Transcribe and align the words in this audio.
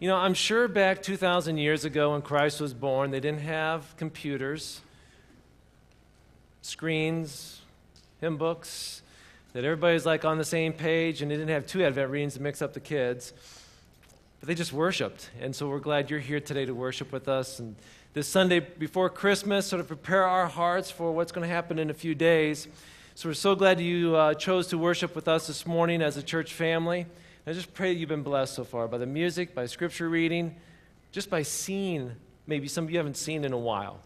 You 0.00 0.08
know, 0.08 0.16
I'm 0.16 0.32
sure 0.32 0.66
back 0.66 1.02
2,000 1.02 1.58
years 1.58 1.84
ago 1.84 2.12
when 2.12 2.22
Christ 2.22 2.58
was 2.58 2.72
born, 2.72 3.10
they 3.10 3.20
didn't 3.20 3.42
have 3.42 3.94
computers, 3.98 4.80
screens, 6.62 7.60
hymn 8.18 8.38
books, 8.38 9.02
that 9.52 9.62
everybody's 9.62 10.06
like 10.06 10.24
on 10.24 10.38
the 10.38 10.44
same 10.44 10.72
page, 10.72 11.20
and 11.20 11.30
they 11.30 11.36
didn't 11.36 11.50
have 11.50 11.66
two 11.66 11.84
Advent 11.84 12.10
readings 12.10 12.32
to 12.32 12.40
mix 12.40 12.62
up 12.62 12.72
the 12.72 12.80
kids. 12.80 13.34
But 14.40 14.46
they 14.46 14.54
just 14.54 14.72
worshiped. 14.72 15.28
And 15.38 15.54
so 15.54 15.68
we're 15.68 15.80
glad 15.80 16.08
you're 16.08 16.18
here 16.18 16.40
today 16.40 16.64
to 16.64 16.72
worship 16.72 17.12
with 17.12 17.28
us. 17.28 17.58
And 17.58 17.76
this 18.14 18.26
Sunday 18.26 18.60
before 18.60 19.10
Christmas, 19.10 19.66
sort 19.66 19.80
of 19.80 19.86
prepare 19.86 20.24
our 20.24 20.46
hearts 20.46 20.90
for 20.90 21.12
what's 21.12 21.30
going 21.30 21.46
to 21.46 21.54
happen 21.54 21.78
in 21.78 21.90
a 21.90 21.94
few 21.94 22.14
days. 22.14 22.68
So 23.16 23.28
we're 23.28 23.34
so 23.34 23.54
glad 23.54 23.78
you 23.80 24.16
uh, 24.16 24.32
chose 24.32 24.68
to 24.68 24.78
worship 24.78 25.14
with 25.14 25.28
us 25.28 25.46
this 25.46 25.66
morning 25.66 26.00
as 26.00 26.16
a 26.16 26.22
church 26.22 26.54
family. 26.54 27.04
I 27.46 27.54
just 27.54 27.72
pray 27.72 27.92
you've 27.92 28.10
been 28.10 28.22
blessed 28.22 28.54
so 28.54 28.64
far 28.64 28.86
by 28.86 28.98
the 28.98 29.06
music, 29.06 29.54
by 29.54 29.64
scripture 29.64 30.10
reading, 30.10 30.56
just 31.10 31.30
by 31.30 31.40
seeing 31.42 32.12
maybe 32.46 32.68
some 32.68 32.84
of 32.84 32.90
you 32.90 32.98
haven't 32.98 33.16
seen 33.16 33.44
in 33.44 33.52
a 33.54 33.58
while, 33.58 34.00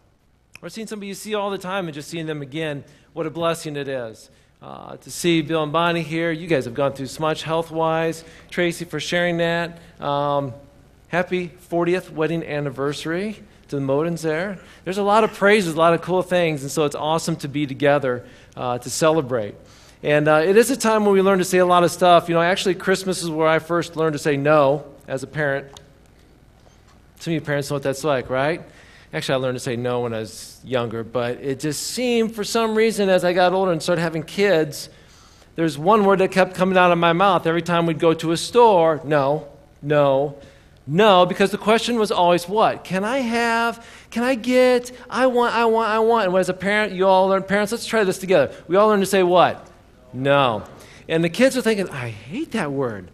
or 0.61 0.69
seeing 0.69 0.87
somebody 0.87 1.07
you 1.07 1.13
see 1.13 1.35
all 1.35 1.49
the 1.49 1.57
time 1.57 1.85
and 1.85 1.93
just 1.93 2.09
seeing 2.09 2.27
them 2.27 2.41
again. 2.41 2.85
What 3.11 3.25
a 3.25 3.29
blessing 3.29 3.75
it 3.75 3.89
is. 3.89 4.29
Uh, 4.61 4.95
to 4.97 5.11
see 5.11 5.41
Bill 5.41 5.63
and 5.63 5.73
Bonnie 5.73 6.01
here. 6.01 6.31
You 6.31 6.47
guys 6.47 6.63
have 6.63 6.73
gone 6.73 6.93
through 6.93 7.07
so 7.07 7.21
much 7.21 7.43
health 7.43 7.71
wise. 7.71 8.23
Tracy 8.49 8.85
for 8.85 9.01
sharing 9.01 9.37
that. 9.37 9.79
Um, 9.99 10.53
happy 11.09 11.51
40th 11.69 12.11
wedding 12.11 12.41
anniversary 12.41 13.43
to 13.67 13.75
the 13.75 13.81
Modens 13.81 14.21
there. 14.21 14.59
There's 14.85 14.97
a 14.97 15.03
lot 15.03 15.25
of 15.25 15.33
praises, 15.33 15.73
a 15.73 15.77
lot 15.77 15.93
of 15.93 16.01
cool 16.01 16.21
things, 16.21 16.61
and 16.61 16.71
so 16.71 16.85
it's 16.85 16.95
awesome 16.95 17.35
to 17.37 17.49
be 17.49 17.67
together 17.67 18.25
uh, 18.55 18.77
to 18.77 18.89
celebrate. 18.89 19.55
And 20.05 20.27
uh, 20.27 20.43
it 20.45 20.55
is 20.55 20.69
a 20.69 20.77
time 20.77 21.03
when 21.03 21.15
we 21.15 21.23
learn 21.23 21.39
to 21.39 21.43
say 21.43 21.57
a 21.57 21.65
lot 21.65 21.83
of 21.83 21.89
stuff. 21.89 22.29
You 22.29 22.35
know, 22.35 22.41
actually, 22.43 22.75
Christmas 22.75 23.23
is 23.23 23.29
where 23.31 23.47
I 23.47 23.57
first 23.57 23.95
learned 23.95 24.13
to 24.13 24.19
say 24.19 24.37
no 24.37 24.85
as 25.07 25.23
a 25.23 25.27
parent. 25.27 25.65
Some 27.19 27.31
of 27.31 27.33
you 27.33 27.41
parents 27.41 27.71
know 27.71 27.77
what 27.77 27.81
that's 27.81 28.03
like, 28.03 28.29
right? 28.29 28.61
Actually, 29.11 29.33
I 29.33 29.37
learned 29.37 29.55
to 29.55 29.59
say 29.59 29.75
no 29.75 30.01
when 30.01 30.13
I 30.13 30.19
was 30.19 30.61
younger, 30.63 31.03
but 31.03 31.37
it 31.37 31.59
just 31.59 31.81
seemed 31.81 32.35
for 32.35 32.43
some 32.43 32.75
reason 32.75 33.09
as 33.09 33.25
I 33.25 33.33
got 33.33 33.53
older 33.53 33.71
and 33.71 33.81
started 33.81 34.03
having 34.03 34.21
kids, 34.21 34.89
there's 35.55 35.75
one 35.75 36.05
word 36.05 36.19
that 36.19 36.29
kept 36.31 36.53
coming 36.53 36.77
out 36.77 36.91
of 36.91 36.99
my 36.99 37.13
mouth 37.13 37.47
every 37.47 37.63
time 37.63 37.87
we'd 37.87 37.97
go 37.97 38.13
to 38.13 38.31
a 38.31 38.37
store 38.37 39.01
no, 39.05 39.47
no, 39.81 40.37
no, 40.85 41.25
because 41.25 41.49
the 41.49 41.57
question 41.57 41.97
was 41.97 42.11
always 42.11 42.47
what? 42.47 42.83
Can 42.83 43.03
I 43.03 43.21
have, 43.21 43.83
can 44.11 44.21
I 44.21 44.35
get, 44.35 44.91
I 45.09 45.25
want, 45.25 45.55
I 45.55 45.65
want, 45.65 45.89
I 45.89 45.97
want. 45.97 46.27
And 46.27 46.37
as 46.37 46.49
a 46.49 46.53
parent, 46.53 46.93
you 46.93 47.07
all 47.07 47.25
learn, 47.25 47.41
parents, 47.41 47.71
let's 47.71 47.87
try 47.87 48.03
this 48.03 48.19
together. 48.19 48.53
We 48.67 48.75
all 48.75 48.89
learn 48.89 48.99
to 48.99 49.07
say 49.07 49.23
what? 49.23 49.71
No. 50.15 50.63
And 51.07 51.23
the 51.23 51.29
kids 51.29 51.55
are 51.55 51.61
thinking, 51.61 51.89
I 51.89 52.09
hate 52.09 52.51
that 52.51 52.71
word. 52.71 53.09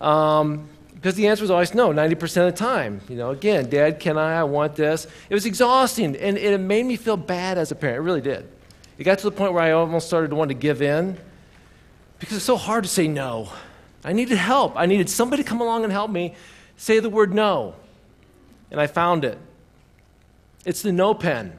Um, 0.00 0.68
because 0.94 1.16
the 1.16 1.26
answer 1.26 1.42
was 1.42 1.50
always 1.50 1.74
no, 1.74 1.90
90% 1.90 2.22
of 2.22 2.30
the 2.30 2.52
time. 2.52 3.00
You 3.08 3.16
know, 3.16 3.30
again, 3.30 3.68
Dad, 3.68 3.98
can 3.98 4.16
I? 4.16 4.38
I 4.38 4.44
want 4.44 4.76
this. 4.76 5.08
It 5.28 5.34
was 5.34 5.46
exhausting, 5.46 6.14
and 6.14 6.38
it 6.38 6.60
made 6.60 6.86
me 6.86 6.94
feel 6.94 7.16
bad 7.16 7.58
as 7.58 7.72
a 7.72 7.74
parent. 7.74 7.98
It 7.98 8.02
really 8.02 8.20
did. 8.20 8.48
It 8.98 9.02
got 9.02 9.18
to 9.18 9.24
the 9.24 9.32
point 9.32 9.52
where 9.52 9.64
I 9.64 9.72
almost 9.72 10.06
started 10.06 10.30
to 10.30 10.36
want 10.36 10.50
to 10.50 10.54
give 10.54 10.80
in 10.80 11.18
because 12.20 12.36
it's 12.36 12.46
so 12.46 12.56
hard 12.56 12.84
to 12.84 12.88
say 12.88 13.08
no. 13.08 13.48
I 14.04 14.12
needed 14.12 14.38
help. 14.38 14.74
I 14.76 14.86
needed 14.86 15.10
somebody 15.10 15.42
to 15.42 15.48
come 15.48 15.60
along 15.60 15.82
and 15.82 15.92
help 15.92 16.08
me 16.08 16.34
say 16.76 17.00
the 17.00 17.10
word 17.10 17.34
no. 17.34 17.74
And 18.70 18.80
I 18.80 18.86
found 18.86 19.24
it. 19.24 19.38
It's 20.64 20.82
the 20.82 20.92
no 20.92 21.14
pen. 21.14 21.58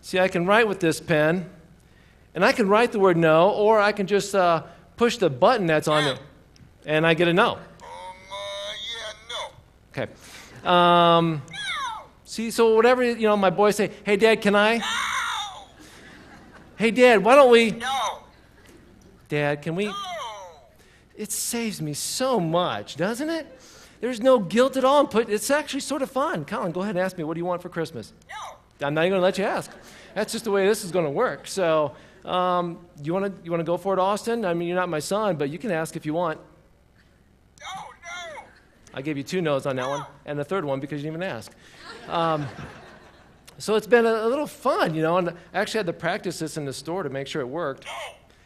See, 0.00 0.18
I 0.18 0.28
can 0.28 0.46
write 0.46 0.66
with 0.66 0.80
this 0.80 0.98
pen, 0.98 1.50
and 2.38 2.44
I 2.44 2.52
can 2.52 2.68
write 2.68 2.92
the 2.92 3.00
word 3.00 3.16
no, 3.16 3.50
or 3.50 3.80
I 3.80 3.90
can 3.90 4.06
just 4.06 4.32
uh, 4.32 4.62
push 4.96 5.16
the 5.16 5.28
button 5.28 5.66
that's 5.66 5.88
on 5.88 6.06
it, 6.06 6.20
and 6.86 7.04
I 7.04 7.14
get 7.14 7.26
a 7.26 7.32
no. 7.32 7.54
Um, 7.54 7.58
uh, 7.58 8.74
yeah, 8.94 10.04
no. 10.04 10.04
Okay. 10.04 10.12
Um, 10.64 11.42
see, 12.22 12.52
so 12.52 12.76
whatever, 12.76 13.02
you 13.02 13.26
know, 13.26 13.36
my 13.36 13.50
boys 13.50 13.74
say, 13.74 13.90
hey, 14.04 14.14
Dad, 14.14 14.40
can 14.40 14.54
I? 14.54 14.76
No! 14.76 14.84
Hey, 16.76 16.92
Dad, 16.92 17.24
why 17.24 17.34
don't 17.34 17.50
we? 17.50 17.72
No! 17.72 18.20
Dad, 19.28 19.60
can 19.60 19.74
we? 19.74 19.86
No! 19.86 19.94
It 21.16 21.32
saves 21.32 21.82
me 21.82 21.92
so 21.92 22.38
much, 22.38 22.94
doesn't 22.94 23.30
it? 23.30 23.60
There's 24.00 24.20
no 24.20 24.38
guilt 24.38 24.76
at 24.76 24.84
all. 24.84 25.08
Put, 25.08 25.28
it's 25.28 25.50
actually 25.50 25.80
sort 25.80 26.02
of 26.02 26.10
fun. 26.12 26.44
Colin, 26.44 26.70
go 26.70 26.82
ahead 26.82 26.94
and 26.94 27.04
ask 27.04 27.18
me, 27.18 27.24
what 27.24 27.34
do 27.34 27.40
you 27.40 27.46
want 27.46 27.62
for 27.62 27.68
Christmas? 27.68 28.12
No! 28.28 28.86
I'm 28.86 28.94
not 28.94 29.00
even 29.00 29.14
going 29.14 29.20
to 29.22 29.24
let 29.24 29.38
you 29.38 29.44
ask. 29.44 29.72
That's 30.14 30.30
just 30.30 30.44
the 30.44 30.52
way 30.52 30.68
this 30.68 30.84
is 30.84 30.92
going 30.92 31.04
to 31.04 31.10
work. 31.10 31.48
So, 31.48 31.96
um, 32.28 32.78
you 33.02 33.14
want 33.14 33.24
to 33.24 33.32
you 33.44 33.50
want 33.50 33.60
to 33.60 33.64
go 33.64 33.78
for 33.78 33.94
it, 33.94 33.98
Austin? 33.98 34.44
I 34.44 34.52
mean, 34.52 34.68
you're 34.68 34.76
not 34.76 34.88
my 34.88 34.98
son, 34.98 35.36
but 35.36 35.48
you 35.48 35.58
can 35.58 35.70
ask 35.70 35.96
if 35.96 36.04
you 36.04 36.12
want. 36.12 36.38
No, 37.58 37.82
no! 37.82 38.42
I 38.92 39.00
gave 39.00 39.16
you 39.16 39.22
two 39.22 39.40
no's 39.40 39.64
on 39.64 39.76
that 39.76 39.88
one, 39.88 40.04
and 40.26 40.38
the 40.38 40.44
third 40.44 40.64
one 40.64 40.78
because 40.78 41.02
you 41.02 41.10
didn't 41.10 41.22
even 41.22 41.36
ask. 41.36 41.52
Um, 42.08 42.46
so 43.56 43.76
it's 43.76 43.86
been 43.86 44.04
a, 44.04 44.26
a 44.26 44.28
little 44.28 44.46
fun, 44.46 44.94
you 44.94 45.00
know. 45.00 45.16
And 45.16 45.30
I 45.30 45.34
actually 45.54 45.78
had 45.78 45.86
to 45.86 45.94
practice 45.94 46.38
this 46.38 46.58
in 46.58 46.66
the 46.66 46.72
store 46.72 47.02
to 47.02 47.08
make 47.08 47.26
sure 47.26 47.40
it 47.40 47.48
worked. 47.48 47.86
No! 47.86 47.92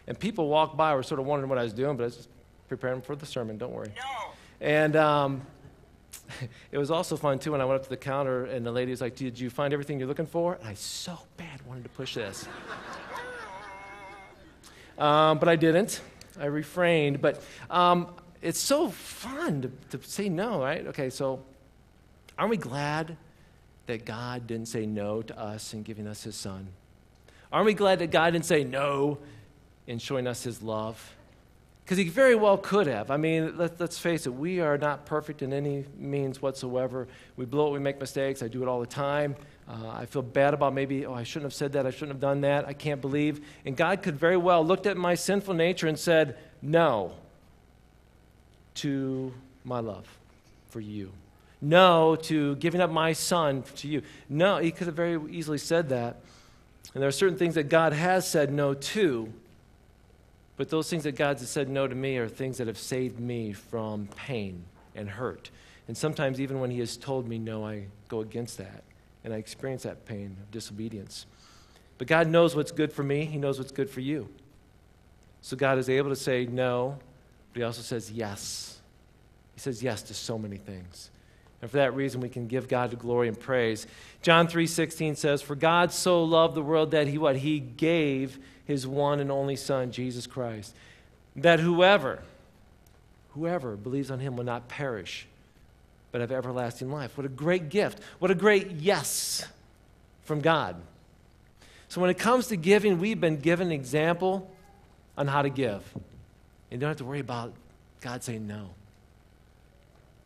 And 0.06 0.18
people 0.18 0.48
walked 0.48 0.76
by 0.76 0.94
were 0.94 1.02
sort 1.02 1.20
of 1.20 1.26
wondering 1.26 1.48
what 1.48 1.58
I 1.58 1.64
was 1.64 1.72
doing, 1.72 1.96
but 1.96 2.04
I 2.04 2.06
was 2.06 2.16
just 2.16 2.28
preparing 2.68 3.02
for 3.02 3.16
the 3.16 3.26
sermon. 3.26 3.58
Don't 3.58 3.72
worry. 3.72 3.92
No! 3.96 4.30
And 4.60 4.94
um, 4.94 5.42
it 6.70 6.78
was 6.78 6.92
also 6.92 7.16
fun 7.16 7.40
too 7.40 7.52
when 7.52 7.60
I 7.60 7.64
went 7.64 7.80
up 7.80 7.84
to 7.84 7.90
the 7.90 7.96
counter 7.96 8.44
and 8.44 8.64
the 8.64 8.72
lady 8.72 8.92
was 8.92 9.00
like, 9.00 9.16
"Did 9.16 9.40
you 9.40 9.50
find 9.50 9.72
everything 9.72 9.98
you're 9.98 10.08
looking 10.08 10.26
for?" 10.26 10.54
And 10.54 10.68
I 10.68 10.74
so 10.74 11.18
bad 11.36 11.60
wanted 11.66 11.82
to 11.82 11.90
push 11.90 12.14
this, 12.14 12.46
um, 15.02 15.38
but 15.38 15.48
I 15.48 15.56
didn't. 15.56 16.00
I 16.38 16.46
refrained. 16.46 17.20
But 17.20 17.42
um, 17.68 18.14
it's 18.40 18.60
so 18.60 18.88
fun 18.88 19.62
to, 19.90 19.98
to 19.98 20.08
say 20.08 20.28
no, 20.28 20.60
right? 20.60 20.86
Okay, 20.86 21.10
so 21.10 21.42
aren't 22.38 22.50
we 22.50 22.56
glad 22.56 23.16
that 23.86 24.04
God 24.04 24.46
didn't 24.46 24.68
say 24.68 24.86
no 24.86 25.22
to 25.22 25.36
us 25.36 25.74
in 25.74 25.82
giving 25.82 26.06
us 26.06 26.22
His 26.22 26.36
Son? 26.36 26.68
Aren't 27.52 27.66
we 27.66 27.74
glad 27.74 27.98
that 27.98 28.12
God 28.12 28.30
didn't 28.30 28.44
say 28.44 28.62
no 28.62 29.18
in 29.88 29.98
showing 29.98 30.28
us 30.28 30.44
His 30.44 30.62
love? 30.62 31.14
Because 31.92 32.04
he 32.04 32.08
very 32.08 32.34
well 32.34 32.56
could 32.56 32.86
have. 32.86 33.10
I 33.10 33.18
mean, 33.18 33.58
let, 33.58 33.78
us 33.78 33.98
face 33.98 34.26
it, 34.26 34.30
we 34.30 34.60
are 34.60 34.78
not 34.78 35.04
perfect 35.04 35.42
in 35.42 35.52
any 35.52 35.84
means 35.98 36.40
whatsoever. 36.40 37.06
We 37.36 37.44
blow 37.44 37.66
it, 37.68 37.72
we 37.72 37.80
make 37.80 38.00
mistakes. 38.00 38.42
I 38.42 38.48
do 38.48 38.62
it 38.62 38.66
all 38.66 38.80
the 38.80 38.86
time. 38.86 39.36
Uh, 39.68 39.90
I 39.90 40.06
feel 40.06 40.22
bad 40.22 40.54
about 40.54 40.72
maybe, 40.72 41.04
oh, 41.04 41.12
I 41.12 41.22
shouldn't 41.22 41.44
have 41.44 41.52
said 41.52 41.74
that, 41.74 41.86
I 41.86 41.90
shouldn't 41.90 42.12
have 42.12 42.20
done 42.20 42.40
that, 42.40 42.64
I 42.66 42.72
can't 42.72 43.02
believe. 43.02 43.46
And 43.66 43.76
God 43.76 44.02
could 44.02 44.18
very 44.18 44.38
well 44.38 44.64
looked 44.64 44.86
at 44.86 44.96
my 44.96 45.14
sinful 45.14 45.52
nature 45.52 45.86
and 45.86 45.98
said, 45.98 46.38
no 46.62 47.12
to 48.76 49.34
my 49.62 49.80
love 49.80 50.08
for 50.70 50.80
you. 50.80 51.12
No 51.60 52.16
to 52.22 52.56
giving 52.56 52.80
up 52.80 52.90
my 52.90 53.12
son 53.12 53.64
to 53.76 53.86
you. 53.86 54.00
No, 54.30 54.56
he 54.56 54.70
could 54.70 54.86
have 54.86 54.96
very 54.96 55.20
easily 55.30 55.58
said 55.58 55.90
that. 55.90 56.22
And 56.94 57.02
there 57.02 57.08
are 57.08 57.12
certain 57.12 57.36
things 57.36 57.56
that 57.56 57.68
God 57.68 57.92
has 57.92 58.26
said 58.26 58.50
no 58.50 58.72
to. 58.72 59.30
But 60.62 60.70
those 60.70 60.88
things 60.88 61.02
that 61.02 61.16
God 61.16 61.40
has 61.40 61.50
said 61.50 61.68
no 61.68 61.88
to 61.88 61.94
me 61.96 62.18
are 62.18 62.28
things 62.28 62.58
that 62.58 62.68
have 62.68 62.78
saved 62.78 63.18
me 63.18 63.52
from 63.52 64.06
pain 64.14 64.62
and 64.94 65.10
hurt. 65.10 65.50
And 65.88 65.96
sometimes, 65.96 66.40
even 66.40 66.60
when 66.60 66.70
He 66.70 66.78
has 66.78 66.96
told 66.96 67.26
me 67.26 67.36
no, 67.36 67.66
I 67.66 67.86
go 68.06 68.20
against 68.20 68.58
that. 68.58 68.84
And 69.24 69.34
I 69.34 69.38
experience 69.38 69.82
that 69.82 70.06
pain 70.06 70.36
of 70.40 70.52
disobedience. 70.52 71.26
But 71.98 72.06
God 72.06 72.28
knows 72.28 72.54
what's 72.54 72.70
good 72.70 72.92
for 72.92 73.02
me, 73.02 73.24
He 73.24 73.38
knows 73.38 73.58
what's 73.58 73.72
good 73.72 73.90
for 73.90 73.98
you. 73.98 74.28
So 75.40 75.56
God 75.56 75.78
is 75.78 75.88
able 75.88 76.10
to 76.10 76.14
say 76.14 76.46
no, 76.46 76.96
but 77.52 77.58
He 77.58 77.64
also 77.64 77.82
says 77.82 78.12
yes. 78.12 78.80
He 79.54 79.60
says 79.60 79.82
yes 79.82 80.00
to 80.02 80.14
so 80.14 80.38
many 80.38 80.58
things. 80.58 81.10
And 81.60 81.68
for 81.68 81.78
that 81.78 81.96
reason, 81.96 82.20
we 82.20 82.28
can 82.28 82.46
give 82.46 82.68
God 82.68 82.92
the 82.92 82.96
glory 82.96 83.26
and 83.26 83.38
praise. 83.38 83.88
John 84.20 84.46
3.16 84.46 85.16
says, 85.16 85.42
For 85.42 85.56
God 85.56 85.90
so 85.90 86.22
loved 86.22 86.54
the 86.54 86.62
world 86.62 86.92
that 86.92 87.08
He 87.08 87.18
what? 87.18 87.34
He 87.34 87.58
gave 87.58 88.38
his 88.64 88.86
one 88.86 89.20
and 89.20 89.30
only 89.30 89.56
Son, 89.56 89.90
Jesus 89.90 90.26
Christ, 90.26 90.74
that 91.36 91.60
whoever, 91.60 92.22
whoever 93.34 93.76
believes 93.76 94.10
on 94.10 94.20
him 94.20 94.36
will 94.36 94.44
not 94.44 94.68
perish, 94.68 95.26
but 96.10 96.20
have 96.20 96.32
everlasting 96.32 96.90
life. 96.90 97.16
What 97.16 97.26
a 97.26 97.30
great 97.30 97.68
gift. 97.68 98.00
What 98.18 98.30
a 98.30 98.34
great 98.34 98.72
yes 98.72 99.46
from 100.24 100.40
God. 100.40 100.76
So 101.88 102.00
when 102.00 102.10
it 102.10 102.18
comes 102.18 102.46
to 102.48 102.56
giving, 102.56 102.98
we've 102.98 103.20
been 103.20 103.38
given 103.38 103.68
an 103.68 103.72
example 103.72 104.50
on 105.16 105.26
how 105.26 105.42
to 105.42 105.50
give. 105.50 105.82
And 105.94 106.02
you 106.72 106.78
don't 106.78 106.88
have 106.88 106.98
to 106.98 107.04
worry 107.04 107.20
about 107.20 107.52
God 108.00 108.22
saying 108.22 108.46
no. 108.46 108.70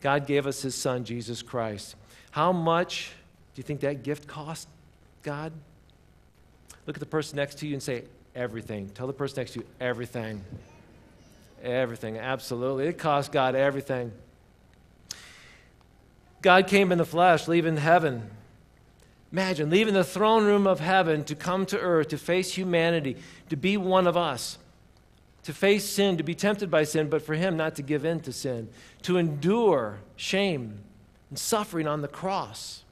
God 0.00 0.26
gave 0.26 0.46
us 0.46 0.62
his 0.62 0.75
son, 0.75 1.05
Jesus 1.05 1.43
Christ. 1.43 1.96
How 2.31 2.52
much 2.52 3.10
do 3.55 3.60
you 3.60 3.64
think 3.64 3.81
that 3.81 4.02
gift 4.02 4.28
cost 4.28 4.69
God? 5.22 5.52
Look 6.87 6.96
at 6.96 7.00
the 7.00 7.06
person 7.06 7.37
next 7.37 7.58
to 7.58 7.66
you 7.66 7.72
and 7.72 7.82
say, 7.82 8.05
everything. 8.36 8.90
Tell 8.90 9.06
the 9.06 9.12
person 9.12 9.38
next 9.38 9.52
to 9.52 9.60
you, 9.60 9.66
everything. 9.80 10.44
Everything, 11.62 12.18
absolutely. 12.18 12.86
It 12.86 12.98
cost 12.98 13.32
God 13.32 13.54
everything. 13.54 14.12
God 16.42 16.68
came 16.68 16.92
in 16.92 16.98
the 16.98 17.04
flesh, 17.04 17.48
leaving 17.48 17.78
heaven. 17.78 18.30
Imagine 19.32 19.70
leaving 19.70 19.94
the 19.94 20.04
throne 20.04 20.44
room 20.44 20.66
of 20.66 20.78
heaven 20.78 21.24
to 21.24 21.34
come 21.34 21.66
to 21.66 21.80
earth, 21.80 22.08
to 22.08 22.18
face 22.18 22.52
humanity, 22.54 23.16
to 23.48 23.56
be 23.56 23.76
one 23.76 24.06
of 24.06 24.16
us, 24.16 24.58
to 25.42 25.52
face 25.52 25.84
sin, 25.84 26.16
to 26.16 26.22
be 26.22 26.34
tempted 26.34 26.70
by 26.70 26.84
sin, 26.84 27.08
but 27.08 27.22
for 27.22 27.34
him 27.34 27.56
not 27.56 27.74
to 27.76 27.82
give 27.82 28.04
in 28.04 28.20
to 28.20 28.32
sin, 28.32 28.68
to 29.02 29.16
endure 29.16 29.98
shame 30.14 30.78
and 31.30 31.38
suffering 31.38 31.88
on 31.88 32.02
the 32.02 32.08
cross. 32.08 32.84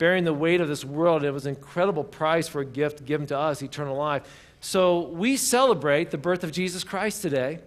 Bearing 0.00 0.24
the 0.24 0.32
weight 0.32 0.62
of 0.62 0.68
this 0.68 0.82
world, 0.82 1.24
it 1.24 1.30
was 1.30 1.44
an 1.44 1.54
incredible 1.54 2.04
price 2.04 2.48
for 2.48 2.62
a 2.62 2.64
gift 2.64 3.04
given 3.04 3.26
to 3.26 3.38
us, 3.38 3.60
eternal 3.60 3.94
life. 3.94 4.22
So 4.60 5.08
we 5.08 5.36
celebrate 5.36 6.10
the 6.10 6.16
birth 6.16 6.42
of 6.42 6.52
Jesus 6.52 6.84
Christ 6.84 7.20
today. 7.20 7.58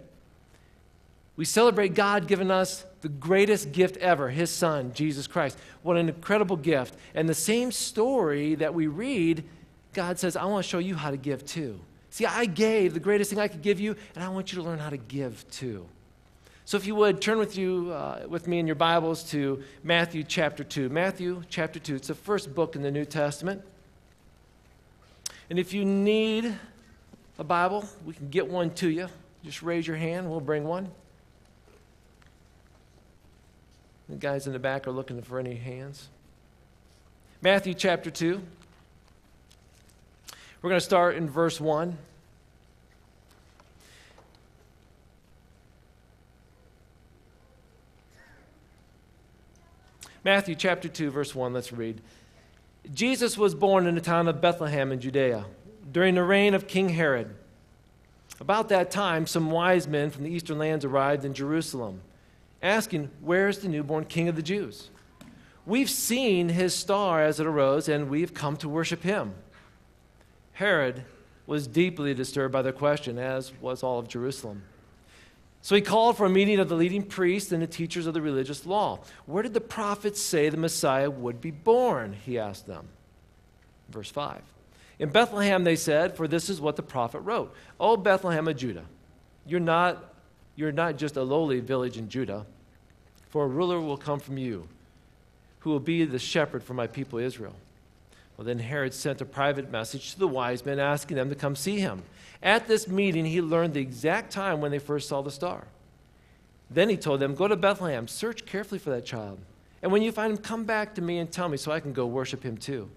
We 1.36 1.44
celebrate 1.44 1.94
God 1.94 2.26
giving 2.26 2.50
us 2.50 2.84
the 3.02 3.08
greatest 3.08 3.70
gift 3.70 3.98
ever, 3.98 4.30
His 4.30 4.50
Son, 4.50 4.92
Jesus 4.94 5.28
Christ. 5.28 5.56
What 5.84 5.96
an 5.96 6.08
incredible 6.08 6.56
gift. 6.56 6.96
And 7.14 7.28
the 7.28 7.34
same 7.34 7.70
story 7.70 8.56
that 8.56 8.74
we 8.74 8.88
read, 8.88 9.44
God 9.92 10.18
says, 10.18 10.34
I 10.34 10.44
want 10.46 10.64
to 10.64 10.68
show 10.68 10.78
you 10.78 10.96
how 10.96 11.12
to 11.12 11.16
give 11.16 11.46
too. 11.46 11.78
See, 12.10 12.26
I 12.26 12.46
gave 12.46 12.94
the 12.94 13.00
greatest 13.00 13.30
thing 13.30 13.38
I 13.38 13.46
could 13.46 13.62
give 13.62 13.78
you, 13.78 13.94
and 14.16 14.24
I 14.24 14.28
want 14.28 14.52
you 14.52 14.60
to 14.60 14.64
learn 14.64 14.80
how 14.80 14.90
to 14.90 14.96
give 14.96 15.48
too. 15.52 15.86
So, 16.66 16.78
if 16.78 16.86
you 16.86 16.94
would 16.94 17.20
turn 17.20 17.38
with 17.38 17.58
you 17.58 17.92
uh, 17.92 18.22
with 18.26 18.48
me 18.48 18.58
in 18.58 18.66
your 18.66 18.74
Bibles 18.74 19.22
to 19.30 19.62
Matthew 19.82 20.24
chapter 20.24 20.64
two. 20.64 20.88
Matthew 20.88 21.42
chapter 21.50 21.78
two. 21.78 21.94
It's 21.94 22.08
the 22.08 22.14
first 22.14 22.54
book 22.54 22.74
in 22.74 22.80
the 22.80 22.90
New 22.90 23.04
Testament. 23.04 23.62
And 25.50 25.58
if 25.58 25.74
you 25.74 25.84
need 25.84 26.54
a 27.38 27.44
Bible, 27.44 27.86
we 28.06 28.14
can 28.14 28.30
get 28.30 28.48
one 28.48 28.70
to 28.76 28.88
you. 28.88 29.08
Just 29.44 29.62
raise 29.62 29.86
your 29.86 29.98
hand. 29.98 30.30
We'll 30.30 30.40
bring 30.40 30.64
one. 30.64 30.90
The 34.08 34.16
guys 34.16 34.46
in 34.46 34.54
the 34.54 34.58
back 34.58 34.86
are 34.86 34.90
looking 34.90 35.20
for 35.20 35.38
any 35.38 35.56
hands. 35.56 36.08
Matthew 37.42 37.74
chapter 37.74 38.10
2. 38.10 38.40
We're 40.62 40.70
going 40.70 40.80
to 40.80 40.84
start 40.84 41.16
in 41.16 41.28
verse 41.28 41.60
1. 41.60 41.98
Matthew 50.24 50.54
chapter 50.54 50.88
2, 50.88 51.10
verse 51.10 51.34
1, 51.34 51.52
let's 51.52 51.70
read. 51.70 52.00
Jesus 52.94 53.36
was 53.36 53.54
born 53.54 53.86
in 53.86 53.94
the 53.94 54.00
town 54.00 54.26
of 54.26 54.40
Bethlehem 54.40 54.90
in 54.90 54.98
Judea 54.98 55.44
during 55.92 56.14
the 56.14 56.22
reign 56.22 56.54
of 56.54 56.66
King 56.66 56.88
Herod. 56.88 57.36
About 58.40 58.70
that 58.70 58.90
time, 58.90 59.26
some 59.26 59.50
wise 59.50 59.86
men 59.86 60.10
from 60.10 60.24
the 60.24 60.30
eastern 60.30 60.58
lands 60.58 60.82
arrived 60.82 61.26
in 61.26 61.34
Jerusalem, 61.34 62.00
asking, 62.62 63.10
Where's 63.20 63.58
the 63.58 63.68
newborn 63.68 64.06
king 64.06 64.28
of 64.28 64.36
the 64.36 64.42
Jews? 64.42 64.88
We've 65.66 65.90
seen 65.90 66.48
his 66.48 66.74
star 66.74 67.22
as 67.22 67.38
it 67.38 67.46
arose, 67.46 67.86
and 67.86 68.08
we've 68.08 68.32
come 68.32 68.56
to 68.58 68.68
worship 68.68 69.02
him. 69.02 69.34
Herod 70.52 71.04
was 71.46 71.66
deeply 71.66 72.14
disturbed 72.14 72.52
by 72.52 72.62
their 72.62 72.72
question, 72.72 73.18
as 73.18 73.52
was 73.60 73.82
all 73.82 73.98
of 73.98 74.08
Jerusalem. 74.08 74.62
So 75.64 75.74
he 75.74 75.80
called 75.80 76.18
for 76.18 76.26
a 76.26 76.30
meeting 76.30 76.58
of 76.58 76.68
the 76.68 76.74
leading 76.74 77.02
priests 77.02 77.50
and 77.50 77.62
the 77.62 77.66
teachers 77.66 78.06
of 78.06 78.12
the 78.12 78.20
religious 78.20 78.66
law. 78.66 79.00
Where 79.24 79.42
did 79.42 79.54
the 79.54 79.62
prophets 79.62 80.20
say 80.20 80.50
the 80.50 80.58
Messiah 80.58 81.08
would 81.08 81.40
be 81.40 81.52
born? 81.52 82.12
He 82.12 82.38
asked 82.38 82.66
them. 82.66 82.86
Verse 83.88 84.10
5. 84.10 84.42
In 84.98 85.08
Bethlehem, 85.08 85.64
they 85.64 85.76
said, 85.76 86.18
for 86.18 86.28
this 86.28 86.50
is 86.50 86.60
what 86.60 86.76
the 86.76 86.82
prophet 86.82 87.20
wrote 87.20 87.54
O 87.80 87.96
Bethlehem 87.96 88.46
of 88.46 88.58
Judah, 88.58 88.84
you're 89.46 89.58
not, 89.58 90.12
you're 90.54 90.70
not 90.70 90.98
just 90.98 91.16
a 91.16 91.22
lowly 91.22 91.60
village 91.60 91.96
in 91.96 92.10
Judah, 92.10 92.44
for 93.30 93.46
a 93.46 93.48
ruler 93.48 93.80
will 93.80 93.96
come 93.96 94.20
from 94.20 94.36
you, 94.36 94.68
who 95.60 95.70
will 95.70 95.80
be 95.80 96.04
the 96.04 96.18
shepherd 96.18 96.62
for 96.62 96.74
my 96.74 96.86
people 96.86 97.18
Israel. 97.18 97.56
Well, 98.36 98.44
then 98.44 98.58
Herod 98.58 98.94
sent 98.94 99.20
a 99.20 99.24
private 99.24 99.70
message 99.70 100.12
to 100.12 100.18
the 100.18 100.28
wise 100.28 100.64
men 100.64 100.78
asking 100.78 101.16
them 101.16 101.28
to 101.28 101.34
come 101.34 101.54
see 101.54 101.78
him. 101.78 102.02
At 102.42 102.66
this 102.66 102.88
meeting, 102.88 103.24
he 103.24 103.40
learned 103.40 103.74
the 103.74 103.80
exact 103.80 104.32
time 104.32 104.60
when 104.60 104.70
they 104.70 104.78
first 104.78 105.08
saw 105.08 105.22
the 105.22 105.30
star. 105.30 105.66
Then 106.70 106.88
he 106.88 106.96
told 106.96 107.20
them, 107.20 107.34
Go 107.34 107.46
to 107.46 107.56
Bethlehem, 107.56 108.08
search 108.08 108.44
carefully 108.44 108.78
for 108.78 108.90
that 108.90 109.06
child. 109.06 109.38
And 109.82 109.92
when 109.92 110.02
you 110.02 110.12
find 110.12 110.32
him, 110.32 110.38
come 110.38 110.64
back 110.64 110.94
to 110.94 111.02
me 111.02 111.18
and 111.18 111.30
tell 111.30 111.48
me 111.48 111.56
so 111.56 111.70
I 111.70 111.80
can 111.80 111.92
go 111.92 112.06
worship 112.06 112.42
him 112.42 112.56
too. 112.56 112.90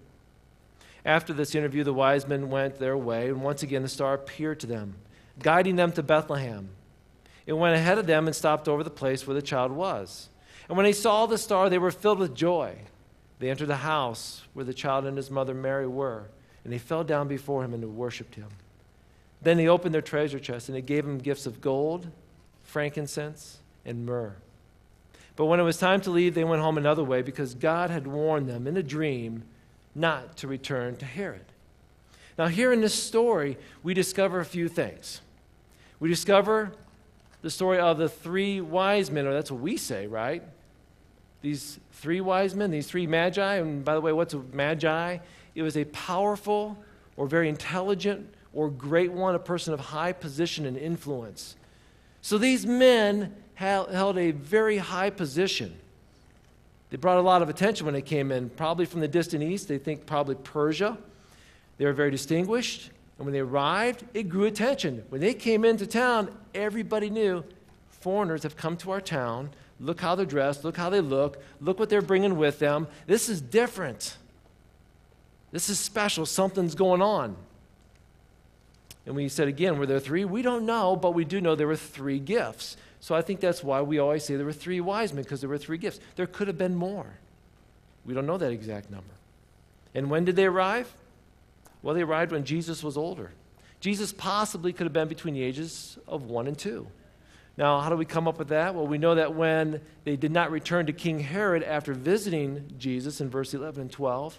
After 1.04 1.32
this 1.32 1.54
interview, 1.54 1.84
the 1.84 1.94
wise 1.94 2.26
men 2.26 2.50
went 2.50 2.78
their 2.78 2.96
way, 2.96 3.28
and 3.28 3.42
once 3.42 3.62
again 3.62 3.82
the 3.82 3.88
star 3.88 4.14
appeared 4.14 4.60
to 4.60 4.66
them, 4.66 4.96
guiding 5.38 5.76
them 5.76 5.92
to 5.92 6.02
Bethlehem. 6.02 6.70
It 7.46 7.52
went 7.52 7.76
ahead 7.76 7.98
of 7.98 8.06
them 8.06 8.26
and 8.26 8.34
stopped 8.34 8.68
over 8.68 8.82
the 8.82 8.90
place 8.90 9.26
where 9.26 9.34
the 9.34 9.42
child 9.42 9.72
was. 9.72 10.28
And 10.68 10.76
when 10.76 10.84
they 10.84 10.92
saw 10.92 11.26
the 11.26 11.38
star, 11.38 11.70
they 11.70 11.78
were 11.78 11.90
filled 11.90 12.18
with 12.18 12.34
joy. 12.34 12.76
They 13.38 13.50
entered 13.50 13.68
the 13.68 13.76
house 13.76 14.42
where 14.52 14.64
the 14.64 14.74
child 14.74 15.04
and 15.06 15.16
his 15.16 15.30
mother 15.30 15.54
Mary 15.54 15.86
were, 15.86 16.24
and 16.64 16.72
they 16.72 16.78
fell 16.78 17.04
down 17.04 17.28
before 17.28 17.64
him 17.64 17.72
and 17.72 17.96
worshipped 17.96 18.34
him. 18.34 18.48
Then 19.40 19.56
they 19.56 19.68
opened 19.68 19.94
their 19.94 20.02
treasure 20.02 20.40
chest, 20.40 20.68
and 20.68 20.76
they 20.76 20.82
gave 20.82 21.04
him 21.04 21.18
gifts 21.18 21.46
of 21.46 21.60
gold, 21.60 22.08
frankincense, 22.62 23.58
and 23.84 24.04
myrrh. 24.04 24.36
But 25.36 25.46
when 25.46 25.60
it 25.60 25.64
was 25.64 25.78
time 25.78 26.00
to 26.00 26.10
leave, 26.10 26.34
they 26.34 26.42
went 26.42 26.62
home 26.62 26.76
another 26.76 27.04
way 27.04 27.22
because 27.22 27.54
God 27.54 27.90
had 27.90 28.08
warned 28.08 28.48
them 28.48 28.66
in 28.66 28.76
a 28.76 28.82
dream 28.82 29.44
not 29.94 30.36
to 30.38 30.48
return 30.48 30.96
to 30.96 31.04
Herod. 31.06 31.44
Now, 32.36 32.48
here 32.48 32.72
in 32.72 32.80
this 32.80 32.94
story, 32.94 33.56
we 33.82 33.94
discover 33.94 34.40
a 34.40 34.44
few 34.44 34.68
things. 34.68 35.20
We 36.00 36.08
discover 36.08 36.72
the 37.42 37.50
story 37.50 37.78
of 37.78 37.98
the 37.98 38.08
three 38.08 38.60
wise 38.60 39.10
men, 39.10 39.26
or 39.26 39.32
that's 39.32 39.50
what 39.50 39.60
we 39.60 39.76
say, 39.76 40.08
right? 40.08 40.42
These 41.40 41.78
three 41.92 42.20
wise 42.20 42.54
men, 42.54 42.70
these 42.70 42.86
three 42.86 43.06
magi. 43.06 43.54
And 43.56 43.84
by 43.84 43.94
the 43.94 44.00
way, 44.00 44.12
what's 44.12 44.34
a 44.34 44.42
magi? 44.52 45.18
It 45.54 45.62
was 45.62 45.76
a 45.76 45.84
powerful 45.86 46.76
or 47.16 47.26
very 47.26 47.48
intelligent 47.48 48.32
or 48.52 48.70
great 48.70 49.12
one, 49.12 49.34
a 49.34 49.38
person 49.38 49.74
of 49.74 49.80
high 49.80 50.12
position 50.12 50.66
and 50.66 50.76
influence. 50.76 51.56
So 52.22 52.38
these 52.38 52.66
men 52.66 53.34
held 53.54 54.18
a 54.18 54.32
very 54.32 54.78
high 54.78 55.10
position. 55.10 55.76
They 56.90 56.96
brought 56.96 57.18
a 57.18 57.22
lot 57.22 57.42
of 57.42 57.48
attention 57.48 57.84
when 57.84 57.94
they 57.94 58.02
came 58.02 58.32
in, 58.32 58.50
probably 58.50 58.86
from 58.86 59.00
the 59.00 59.08
distant 59.08 59.42
east. 59.42 59.68
They 59.68 59.78
think 59.78 60.06
probably 60.06 60.36
Persia. 60.36 60.96
They 61.76 61.84
were 61.84 61.92
very 61.92 62.10
distinguished. 62.10 62.90
And 63.18 63.26
when 63.26 63.32
they 63.32 63.40
arrived, 63.40 64.04
it 64.14 64.28
grew 64.28 64.44
attention. 64.44 65.04
When 65.08 65.20
they 65.20 65.34
came 65.34 65.64
into 65.64 65.86
town, 65.86 66.34
everybody 66.54 67.10
knew 67.10 67.44
foreigners 67.90 68.44
have 68.44 68.56
come 68.56 68.76
to 68.78 68.92
our 68.92 69.00
town 69.00 69.50
Look 69.80 70.00
how 70.00 70.14
they're 70.14 70.26
dressed. 70.26 70.64
Look 70.64 70.76
how 70.76 70.90
they 70.90 71.00
look. 71.00 71.42
Look 71.60 71.78
what 71.78 71.88
they're 71.88 72.02
bringing 72.02 72.36
with 72.36 72.58
them. 72.58 72.88
This 73.06 73.28
is 73.28 73.40
different. 73.40 74.16
This 75.52 75.68
is 75.68 75.78
special. 75.78 76.26
Something's 76.26 76.74
going 76.74 77.00
on. 77.00 77.36
And 79.06 79.16
we 79.16 79.28
said 79.28 79.48
again, 79.48 79.78
were 79.78 79.86
there 79.86 80.00
three? 80.00 80.24
We 80.24 80.42
don't 80.42 80.66
know, 80.66 80.94
but 80.94 81.14
we 81.14 81.24
do 81.24 81.40
know 81.40 81.54
there 81.54 81.66
were 81.66 81.76
three 81.76 82.18
gifts. 82.18 82.76
So 83.00 83.14
I 83.14 83.22
think 83.22 83.40
that's 83.40 83.64
why 83.64 83.80
we 83.80 83.98
always 83.98 84.24
say 84.24 84.36
there 84.36 84.44
were 84.44 84.52
three 84.52 84.80
wise 84.80 85.12
men, 85.12 85.22
because 85.22 85.40
there 85.40 85.48
were 85.48 85.58
three 85.58 85.78
gifts. 85.78 86.00
There 86.16 86.26
could 86.26 86.48
have 86.48 86.58
been 86.58 86.74
more. 86.74 87.06
We 88.04 88.12
don't 88.12 88.26
know 88.26 88.36
that 88.36 88.52
exact 88.52 88.90
number. 88.90 89.14
And 89.94 90.10
when 90.10 90.24
did 90.24 90.36
they 90.36 90.46
arrive? 90.46 90.92
Well, 91.82 91.94
they 91.94 92.02
arrived 92.02 92.32
when 92.32 92.44
Jesus 92.44 92.82
was 92.82 92.96
older. 92.96 93.30
Jesus 93.80 94.12
possibly 94.12 94.72
could 94.72 94.84
have 94.84 94.92
been 94.92 95.08
between 95.08 95.34
the 95.34 95.42
ages 95.42 95.98
of 96.08 96.24
one 96.24 96.46
and 96.48 96.58
two. 96.58 96.88
Now, 97.58 97.80
how 97.80 97.90
do 97.90 97.96
we 97.96 98.04
come 98.04 98.28
up 98.28 98.38
with 98.38 98.48
that? 98.48 98.76
Well, 98.76 98.86
we 98.86 98.98
know 98.98 99.16
that 99.16 99.34
when 99.34 99.80
they 100.04 100.14
did 100.14 100.30
not 100.30 100.52
return 100.52 100.86
to 100.86 100.92
King 100.92 101.18
Herod 101.18 101.64
after 101.64 101.92
visiting 101.92 102.72
Jesus 102.78 103.20
in 103.20 103.28
verse 103.28 103.52
11 103.52 103.82
and 103.82 103.90
12, 103.90 104.38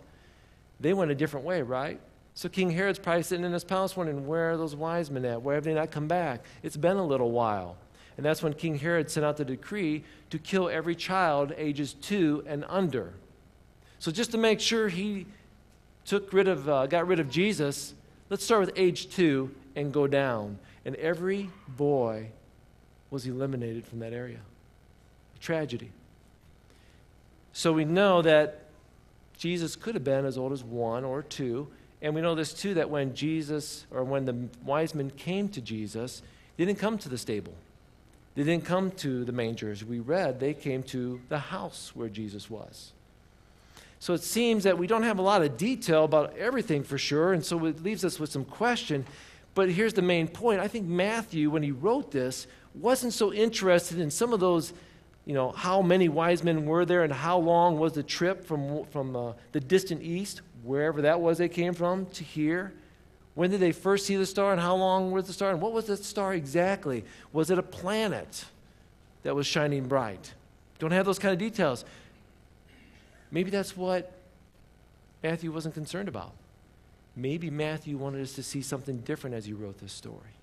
they 0.80 0.94
went 0.94 1.12
a 1.12 1.16
different 1.16 1.46
way, 1.46 1.62
right? 1.62 2.00
So 2.34 2.48
King 2.48 2.70
Herod's 2.72 2.98
probably 2.98 3.24
sitting 3.24 3.44
in 3.44 3.52
his 3.52 3.66
palace 3.66 3.98
wondering, 3.98 4.26
where 4.26 4.52
are 4.52 4.58
those 4.58 4.74
wise 4.74 5.12
men 5.12 5.26
at? 5.26 5.42
Why 5.42 5.56
have 5.56 5.66
they 5.66 5.74
not 5.74 5.92
come 5.92 6.08
back? 6.08 6.46
It's 6.64 6.78
been 6.78 6.96
a 6.96 7.06
little 7.06 7.32
while. 7.32 7.76
And 8.16 8.26
that's 8.26 8.42
when 8.42 8.54
King 8.54 8.80
Herod 8.80 9.12
sent 9.12 9.26
out 9.26 9.36
the 9.36 9.44
decree 9.44 10.06
to 10.30 10.40
kill 10.40 10.70
every 10.70 10.96
child 10.96 11.54
ages 11.58 11.96
two 11.96 12.42
and 12.48 12.64
under. 12.70 13.12
So 14.00 14.14
just 14.14 14.32
to 14.32 14.38
make 14.38 14.62
sure 14.62 14.88
he 14.88 15.26
took 16.06 16.32
rid 16.32 16.48
of, 16.48 16.70
uh, 16.70 16.88
got 16.88 17.06
rid 17.06 17.20
of 17.20 17.30
Jesus, 17.30 17.94
let's 18.30 18.46
start 18.46 18.62
with 18.62 18.72
age 18.78 19.10
two 19.10 19.54
and 19.76 19.92
go 19.92 20.08
down. 20.08 20.58
And 20.86 20.96
every 20.96 21.50
boy 21.68 22.30
was 23.12 23.26
eliminated 23.26 23.86
from 23.86 24.00
that 24.00 24.14
area. 24.14 24.40
A 25.36 25.40
tragedy. 25.40 25.92
So 27.54 27.74
we 27.74 27.86
know 27.86 28.22
that 28.22 28.66
Jesus 29.38 29.76
could 29.76 29.96
have 29.96 30.04
been 30.04 30.26
as 30.26 30.38
old 30.38 30.52
as 30.52 30.64
one 30.64 31.04
or 31.04 31.24
two. 31.24 31.68
And 32.02 32.14
we 32.14 32.22
know 32.22 32.36
this 32.36 32.54
too 32.54 32.76
that 32.76 32.90
when 32.90 33.16
Jesus, 33.16 33.86
or 33.92 34.04
when 34.04 34.26
the 34.26 34.50
wise 34.64 34.94
men 34.94 35.10
came 35.12 35.50
to 35.50 35.62
Jesus, 35.62 36.22
they 36.58 36.66
didn't 36.66 36.80
come 36.80 36.98
to 37.00 37.10
the 37.10 37.18
stable. 37.18 37.54
They 38.36 38.44
didn't 38.44 38.66
come 38.66 38.92
to 38.92 39.26
the 39.26 39.32
mangers. 39.32 39.84
We 39.84 40.00
read 40.00 40.40
they 40.40 40.54
came 40.54 40.84
to 40.84 41.20
the 41.30 41.40
house 41.40 41.92
where 41.94 42.10
Jesus 42.10 42.50
was. 42.50 42.94
So 44.00 44.14
it 44.14 44.24
seems 44.24 44.64
that 44.64 44.78
we 44.78 44.88
don't 44.88 45.04
have 45.04 45.20
a 45.20 45.22
lot 45.22 45.42
of 45.42 45.58
detail 45.58 46.06
about 46.06 46.38
everything 46.38 46.84
for 46.84 46.98
sure, 46.98 47.34
and 47.34 47.44
so 47.44 47.66
it 47.66 47.84
leaves 47.84 48.06
us 48.06 48.18
with 48.18 48.32
some 48.32 48.46
question. 48.46 49.06
But 49.56 49.70
here's 49.70 49.94
the 49.94 50.02
main 50.02 50.30
point. 50.30 50.62
I 50.62 50.70
think 50.70 50.88
Matthew, 50.88 51.50
when 51.50 51.64
he 51.64 51.72
wrote 51.72 52.12
this, 52.12 52.48
wasn't 52.76 53.14
so 53.14 53.34
interested 53.34 54.00
in 54.00 54.12
some 54.12 54.34
of 54.34 54.40
those, 54.40 54.74
you 55.26 55.34
know, 55.34 55.52
how 55.52 55.82
many 55.82 56.10
wise 56.10 56.44
men 56.44 56.66
were 56.66 56.86
there 56.86 57.04
and 57.04 57.12
how 57.12 57.38
long 57.38 57.80
was 57.80 57.94
the 57.94 58.04
trip 58.04 58.46
from, 58.46 58.86
from 58.86 59.16
uh, 59.16 59.34
the 59.52 59.60
distant 59.60 60.02
east, 60.02 60.42
wherever 60.64 61.02
that 61.02 61.20
was 61.20 61.38
they 61.38 61.50
came 61.50 61.74
from, 61.74 62.06
to 62.08 62.24
here. 62.24 62.74
When 63.36 63.50
did 63.50 63.60
they 63.60 63.72
first 63.72 64.06
see 64.06 64.16
the 64.16 64.26
star 64.26 64.52
and 64.52 64.60
how 64.60 64.76
long 64.76 65.12
was 65.12 65.28
the 65.28 65.34
star? 65.34 65.52
And 65.52 65.62
what 65.62 65.72
was 65.72 65.86
the 65.86 65.98
star 65.98 66.34
exactly? 66.34 67.06
Was 67.32 67.52
it 67.52 67.58
a 67.58 67.64
planet 67.64 68.46
that 69.24 69.36
was 69.36 69.48
shining 69.48 69.88
bright? 69.88 70.34
Don't 70.80 70.92
have 70.92 71.06
those 71.06 71.20
kind 71.20 71.34
of 71.34 71.40
details. 71.40 71.86
Maybe 73.32 73.50
that's 73.50 73.78
what 73.78 74.12
Matthew 75.24 75.52
wasn't 75.52 75.74
concerned 75.74 76.08
about. 76.08 76.34
Maybe 77.16 77.50
Matthew 77.50 77.98
wanted 77.98 78.22
us 78.22 78.34
to 78.34 78.44
see 78.44 78.62
something 78.62 79.00
different 79.00 79.36
as 79.36 79.46
he 79.46 79.54
wrote 79.54 79.80
this 79.80 79.92
story. 79.92 80.39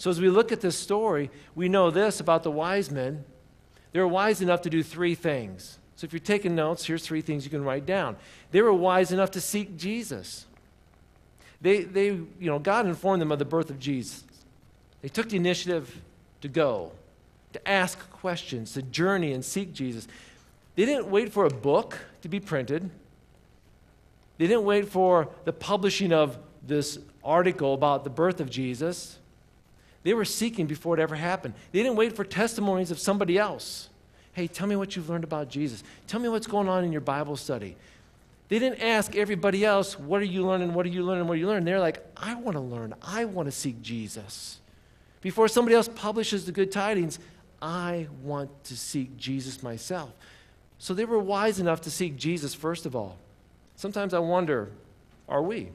So, 0.00 0.08
as 0.08 0.18
we 0.18 0.30
look 0.30 0.50
at 0.50 0.62
this 0.62 0.78
story, 0.78 1.30
we 1.54 1.68
know 1.68 1.90
this 1.90 2.20
about 2.20 2.42
the 2.42 2.50
wise 2.50 2.90
men. 2.90 3.22
They 3.92 4.00
were 4.00 4.08
wise 4.08 4.40
enough 4.40 4.62
to 4.62 4.70
do 4.70 4.82
three 4.82 5.14
things. 5.14 5.78
So, 5.94 6.06
if 6.06 6.12
you're 6.14 6.20
taking 6.20 6.54
notes, 6.54 6.86
here's 6.86 7.04
three 7.04 7.20
things 7.20 7.44
you 7.44 7.50
can 7.50 7.62
write 7.62 7.84
down. 7.84 8.16
They 8.50 8.62
were 8.62 8.72
wise 8.72 9.12
enough 9.12 9.30
to 9.32 9.42
seek 9.42 9.76
Jesus. 9.76 10.46
They, 11.60 11.82
they, 11.82 12.06
you 12.06 12.28
know, 12.40 12.58
God 12.58 12.86
informed 12.86 13.20
them 13.20 13.30
of 13.30 13.38
the 13.38 13.44
birth 13.44 13.68
of 13.68 13.78
Jesus. 13.78 14.24
They 15.02 15.08
took 15.08 15.28
the 15.28 15.36
initiative 15.36 16.00
to 16.40 16.48
go, 16.48 16.92
to 17.52 17.68
ask 17.68 17.98
questions, 18.10 18.72
to 18.72 18.80
journey 18.80 19.34
and 19.34 19.44
seek 19.44 19.74
Jesus. 19.74 20.08
They 20.76 20.86
didn't 20.86 21.10
wait 21.10 21.30
for 21.30 21.44
a 21.44 21.50
book 21.50 21.98
to 22.22 22.28
be 22.30 22.40
printed. 22.40 22.88
They 24.38 24.46
didn't 24.46 24.64
wait 24.64 24.88
for 24.88 25.28
the 25.44 25.52
publishing 25.52 26.10
of 26.10 26.38
this 26.66 26.98
article 27.22 27.74
about 27.74 28.04
the 28.04 28.08
birth 28.08 28.40
of 28.40 28.48
Jesus. 28.48 29.18
They 30.02 30.14
were 30.14 30.24
seeking 30.24 30.66
before 30.66 30.98
it 30.98 31.00
ever 31.00 31.14
happened. 31.14 31.54
They 31.72 31.82
didn't 31.82 31.96
wait 31.96 32.16
for 32.16 32.24
testimonies 32.24 32.90
of 32.90 32.98
somebody 32.98 33.36
else. 33.36 33.88
Hey, 34.32 34.46
tell 34.46 34.66
me 34.66 34.76
what 34.76 34.96
you've 34.96 35.10
learned 35.10 35.24
about 35.24 35.48
Jesus. 35.48 35.82
Tell 36.06 36.20
me 36.20 36.28
what's 36.28 36.46
going 36.46 36.68
on 36.68 36.84
in 36.84 36.92
your 36.92 37.00
Bible 37.00 37.36
study. 37.36 37.76
They 38.48 38.58
didn't 38.58 38.80
ask 38.80 39.14
everybody 39.14 39.64
else, 39.64 39.98
What 39.98 40.20
are 40.20 40.24
you 40.24 40.44
learning? 40.44 40.74
What 40.74 40.86
are 40.86 40.90
you 40.90 41.04
learning? 41.04 41.26
What 41.26 41.34
are 41.34 41.36
you 41.36 41.46
learning? 41.46 41.64
They're 41.64 41.80
like, 41.80 42.04
I 42.16 42.34
want 42.34 42.56
to 42.56 42.60
learn. 42.60 42.94
I 43.02 43.24
want 43.24 43.46
to 43.46 43.52
seek 43.52 43.82
Jesus. 43.82 44.60
Before 45.20 45.48
somebody 45.48 45.76
else 45.76 45.88
publishes 45.88 46.46
the 46.46 46.52
good 46.52 46.72
tidings, 46.72 47.18
I 47.60 48.08
want 48.22 48.64
to 48.64 48.76
seek 48.76 49.16
Jesus 49.16 49.62
myself. 49.62 50.10
So 50.78 50.94
they 50.94 51.04
were 51.04 51.18
wise 51.18 51.60
enough 51.60 51.82
to 51.82 51.90
seek 51.90 52.16
Jesus 52.16 52.54
first 52.54 52.86
of 52.86 52.96
all. 52.96 53.18
Sometimes 53.76 54.14
I 54.14 54.18
wonder 54.18 54.70
are 55.28 55.42
we? 55.42 55.70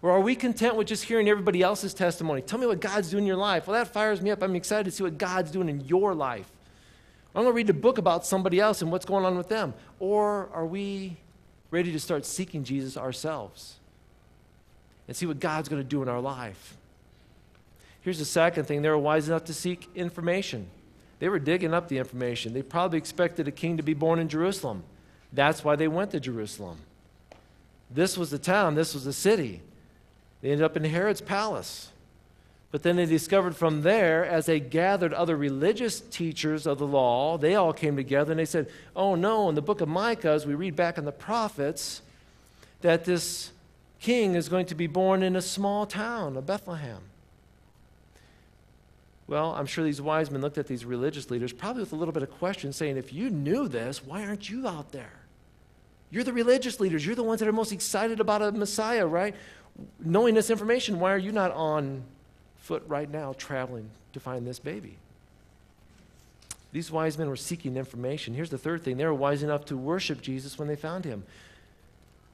Or 0.00 0.12
are 0.12 0.20
we 0.20 0.36
content 0.36 0.76
with 0.76 0.86
just 0.86 1.04
hearing 1.04 1.28
everybody 1.28 1.62
else's 1.62 1.92
testimony? 1.92 2.40
Tell 2.40 2.58
me 2.58 2.66
what 2.66 2.80
God's 2.80 3.10
doing 3.10 3.24
in 3.24 3.26
your 3.26 3.36
life. 3.36 3.66
Well, 3.66 3.74
that 3.74 3.92
fires 3.92 4.22
me 4.22 4.30
up. 4.30 4.42
I'm 4.42 4.54
excited 4.54 4.84
to 4.84 4.90
see 4.90 5.02
what 5.02 5.18
God's 5.18 5.50
doing 5.50 5.68
in 5.68 5.80
your 5.80 6.14
life. 6.14 6.50
I'm 7.34 7.42
going 7.42 7.52
to 7.52 7.56
read 7.56 7.70
a 7.70 7.74
book 7.74 7.98
about 7.98 8.24
somebody 8.24 8.60
else 8.60 8.80
and 8.80 8.90
what's 8.90 9.04
going 9.04 9.24
on 9.24 9.36
with 9.36 9.48
them. 9.48 9.74
Or 9.98 10.48
are 10.52 10.66
we 10.66 11.16
ready 11.70 11.92
to 11.92 12.00
start 12.00 12.24
seeking 12.24 12.64
Jesus 12.64 12.96
ourselves 12.96 13.76
and 15.06 15.16
see 15.16 15.26
what 15.26 15.40
God's 15.40 15.68
going 15.68 15.82
to 15.82 15.88
do 15.88 16.02
in 16.02 16.08
our 16.08 16.20
life? 16.20 16.76
Here's 18.00 18.18
the 18.18 18.24
second 18.24 18.64
thing 18.64 18.82
they 18.82 18.88
were 18.88 18.98
wise 18.98 19.28
enough 19.28 19.44
to 19.44 19.54
seek 19.54 19.88
information. 19.94 20.68
They 21.18 21.28
were 21.28 21.40
digging 21.40 21.74
up 21.74 21.88
the 21.88 21.98
information. 21.98 22.54
They 22.54 22.62
probably 22.62 22.98
expected 22.98 23.48
a 23.48 23.52
king 23.52 23.76
to 23.76 23.82
be 23.82 23.94
born 23.94 24.20
in 24.20 24.28
Jerusalem. 24.28 24.84
That's 25.32 25.64
why 25.64 25.76
they 25.76 25.88
went 25.88 26.12
to 26.12 26.20
Jerusalem. 26.20 26.78
This 27.90 28.16
was 28.16 28.30
the 28.30 28.38
town, 28.38 28.74
this 28.74 28.94
was 28.94 29.04
the 29.04 29.12
city. 29.12 29.62
They 30.40 30.50
ended 30.50 30.64
up 30.64 30.76
in 30.76 30.84
Herod's 30.84 31.20
palace. 31.20 31.90
But 32.70 32.82
then 32.82 32.96
they 32.96 33.06
discovered 33.06 33.56
from 33.56 33.82
there, 33.82 34.24
as 34.26 34.46
they 34.46 34.60
gathered 34.60 35.14
other 35.14 35.36
religious 35.36 36.00
teachers 36.00 36.66
of 36.66 36.78
the 36.78 36.86
law, 36.86 37.38
they 37.38 37.54
all 37.54 37.72
came 37.72 37.96
together 37.96 38.32
and 38.32 38.38
they 38.38 38.44
said, 38.44 38.68
Oh 38.94 39.14
no, 39.14 39.48
in 39.48 39.54
the 39.54 39.62
book 39.62 39.80
of 39.80 39.88
Micah, 39.88 40.30
as 40.30 40.46
we 40.46 40.54
read 40.54 40.76
back 40.76 40.98
in 40.98 41.06
the 41.06 41.12
prophets, 41.12 42.02
that 42.82 43.04
this 43.06 43.52
king 44.00 44.34
is 44.34 44.48
going 44.48 44.66
to 44.66 44.74
be 44.74 44.86
born 44.86 45.22
in 45.22 45.34
a 45.34 45.42
small 45.42 45.86
town 45.86 46.36
of 46.36 46.46
Bethlehem. 46.46 47.00
Well, 49.26 49.54
I'm 49.54 49.66
sure 49.66 49.84
these 49.84 50.00
wise 50.00 50.30
men 50.30 50.40
looked 50.40 50.58
at 50.58 50.66
these 50.66 50.84
religious 50.84 51.30
leaders, 51.30 51.52
probably 51.52 51.82
with 51.82 51.92
a 51.92 51.96
little 51.96 52.12
bit 52.12 52.22
of 52.22 52.30
question, 52.38 52.72
saying, 52.72 52.96
If 52.96 53.12
you 53.12 53.30
knew 53.30 53.68
this, 53.68 54.04
why 54.04 54.24
aren't 54.24 54.48
you 54.48 54.68
out 54.68 54.92
there? 54.92 55.12
You're 56.10 56.24
the 56.24 56.32
religious 56.32 56.80
leaders. 56.80 57.04
You're 57.04 57.14
the 57.14 57.22
ones 57.22 57.40
that 57.40 57.48
are 57.48 57.52
most 57.52 57.72
excited 57.72 58.20
about 58.20 58.40
a 58.40 58.52
Messiah, 58.52 59.06
right? 59.06 59.34
Knowing 60.00 60.34
this 60.34 60.50
information, 60.50 60.98
why 61.00 61.12
are 61.12 61.18
you 61.18 61.32
not 61.32 61.52
on 61.52 62.02
foot 62.56 62.82
right 62.86 63.10
now 63.10 63.34
traveling 63.38 63.90
to 64.12 64.20
find 64.20 64.46
this 64.46 64.58
baby? 64.58 64.96
These 66.72 66.90
wise 66.90 67.16
men 67.16 67.28
were 67.28 67.36
seeking 67.36 67.76
information. 67.76 68.34
Here's 68.34 68.50
the 68.50 68.58
third 68.58 68.82
thing 68.82 68.96
they 68.96 69.06
were 69.06 69.14
wise 69.14 69.42
enough 69.42 69.64
to 69.66 69.76
worship 69.76 70.20
Jesus 70.20 70.58
when 70.58 70.68
they 70.68 70.76
found 70.76 71.04
him. 71.04 71.24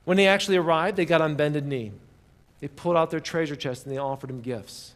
When 0.05 0.17
they 0.17 0.27
actually 0.27 0.57
arrived, 0.57 0.97
they 0.97 1.05
got 1.05 1.21
on 1.21 1.37
bended 1.37 1.67
knee. 1.67 1.93
They 2.61 2.69
pulled 2.69 2.97
out 2.97 3.11
their 3.11 3.21
treasure 3.21 3.57
chest 3.57 3.87
and 3.87 3.95
they 3.95 3.99
offered 3.99 4.31
him 4.31 4.41
gifts. 4.41 4.95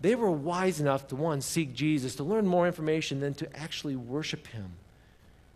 They 0.00 0.14
were 0.14 0.30
wise 0.30 0.80
enough 0.80 1.08
to, 1.08 1.16
one, 1.16 1.40
seek 1.40 1.74
Jesus, 1.74 2.14
to 2.16 2.24
learn 2.24 2.46
more 2.46 2.66
information, 2.66 3.20
than 3.20 3.34
to 3.34 3.56
actually 3.56 3.96
worship 3.96 4.48
him. 4.48 4.72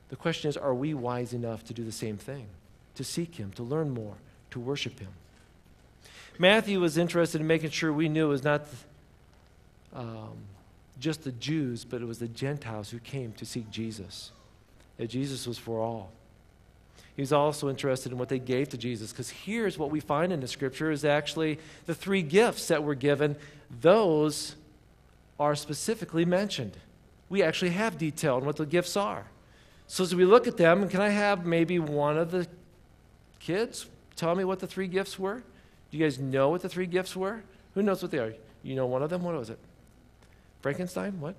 The 0.08 0.16
question 0.16 0.48
is, 0.48 0.56
are 0.56 0.74
we 0.74 0.94
wise 0.94 1.34
enough 1.34 1.64
to 1.64 1.74
do 1.74 1.84
the 1.84 1.92
same 1.92 2.16
thing? 2.16 2.46
To 2.94 3.04
seek 3.04 3.34
him, 3.34 3.52
to 3.52 3.62
learn 3.62 3.90
more, 3.90 4.14
to 4.52 4.60
worship 4.60 5.00
him? 5.00 5.10
Matthew 6.38 6.80
was 6.80 6.96
interested 6.96 7.40
in 7.40 7.46
making 7.46 7.70
sure 7.70 7.92
we 7.92 8.08
knew 8.08 8.26
it 8.26 8.28
was 8.28 8.44
not 8.44 8.66
um, 9.92 10.38
just 11.00 11.24
the 11.24 11.32
Jews, 11.32 11.84
but 11.84 12.00
it 12.00 12.06
was 12.06 12.18
the 12.18 12.28
Gentiles 12.28 12.90
who 12.90 12.98
came 12.98 13.32
to 13.32 13.44
seek 13.44 13.70
Jesus. 13.70 14.30
That 14.96 15.08
Jesus 15.08 15.46
was 15.46 15.58
for 15.58 15.80
all. 15.80 16.12
He's 17.16 17.32
also 17.32 17.68
interested 17.68 18.12
in 18.12 18.18
what 18.18 18.28
they 18.28 18.38
gave 18.38 18.68
to 18.68 18.78
Jesus, 18.78 19.10
because 19.10 19.30
here's 19.30 19.76
what 19.76 19.90
we 19.90 19.98
find 19.98 20.32
in 20.32 20.40
the 20.40 20.46
scripture 20.46 20.92
is 20.92 21.04
actually 21.04 21.58
the 21.86 21.94
three 21.94 22.22
gifts 22.22 22.68
that 22.68 22.84
were 22.84 22.94
given 22.94 23.36
those 23.80 24.54
are 25.38 25.54
specifically 25.54 26.24
mentioned. 26.24 26.76
We 27.28 27.42
actually 27.42 27.70
have 27.70 27.98
detail 27.98 28.36
on 28.36 28.44
what 28.44 28.56
the 28.56 28.66
gifts 28.66 28.96
are. 28.96 29.26
So 29.88 30.04
as 30.04 30.14
we 30.14 30.24
look 30.24 30.46
at 30.46 30.56
them, 30.56 30.88
can 30.88 31.00
I 31.00 31.08
have 31.08 31.44
maybe 31.44 31.78
one 31.78 32.16
of 32.16 32.30
the 32.30 32.46
kids 33.40 33.86
tell 34.16 34.34
me 34.34 34.44
what 34.44 34.60
the 34.60 34.66
three 34.66 34.86
gifts 34.86 35.18
were? 35.18 35.42
Do 35.90 35.96
you 35.96 36.04
guys 36.04 36.18
know 36.18 36.50
what 36.50 36.62
the 36.62 36.68
three 36.68 36.86
gifts 36.86 37.16
were? 37.16 37.42
Who 37.74 37.82
knows 37.82 38.02
what 38.02 38.10
they 38.10 38.18
are? 38.18 38.34
You 38.62 38.74
know 38.74 38.86
one 38.86 39.02
of 39.02 39.10
them? 39.10 39.22
What 39.22 39.34
was 39.34 39.50
it? 39.50 39.58
Frankenstein? 40.60 41.20
What? 41.20 41.34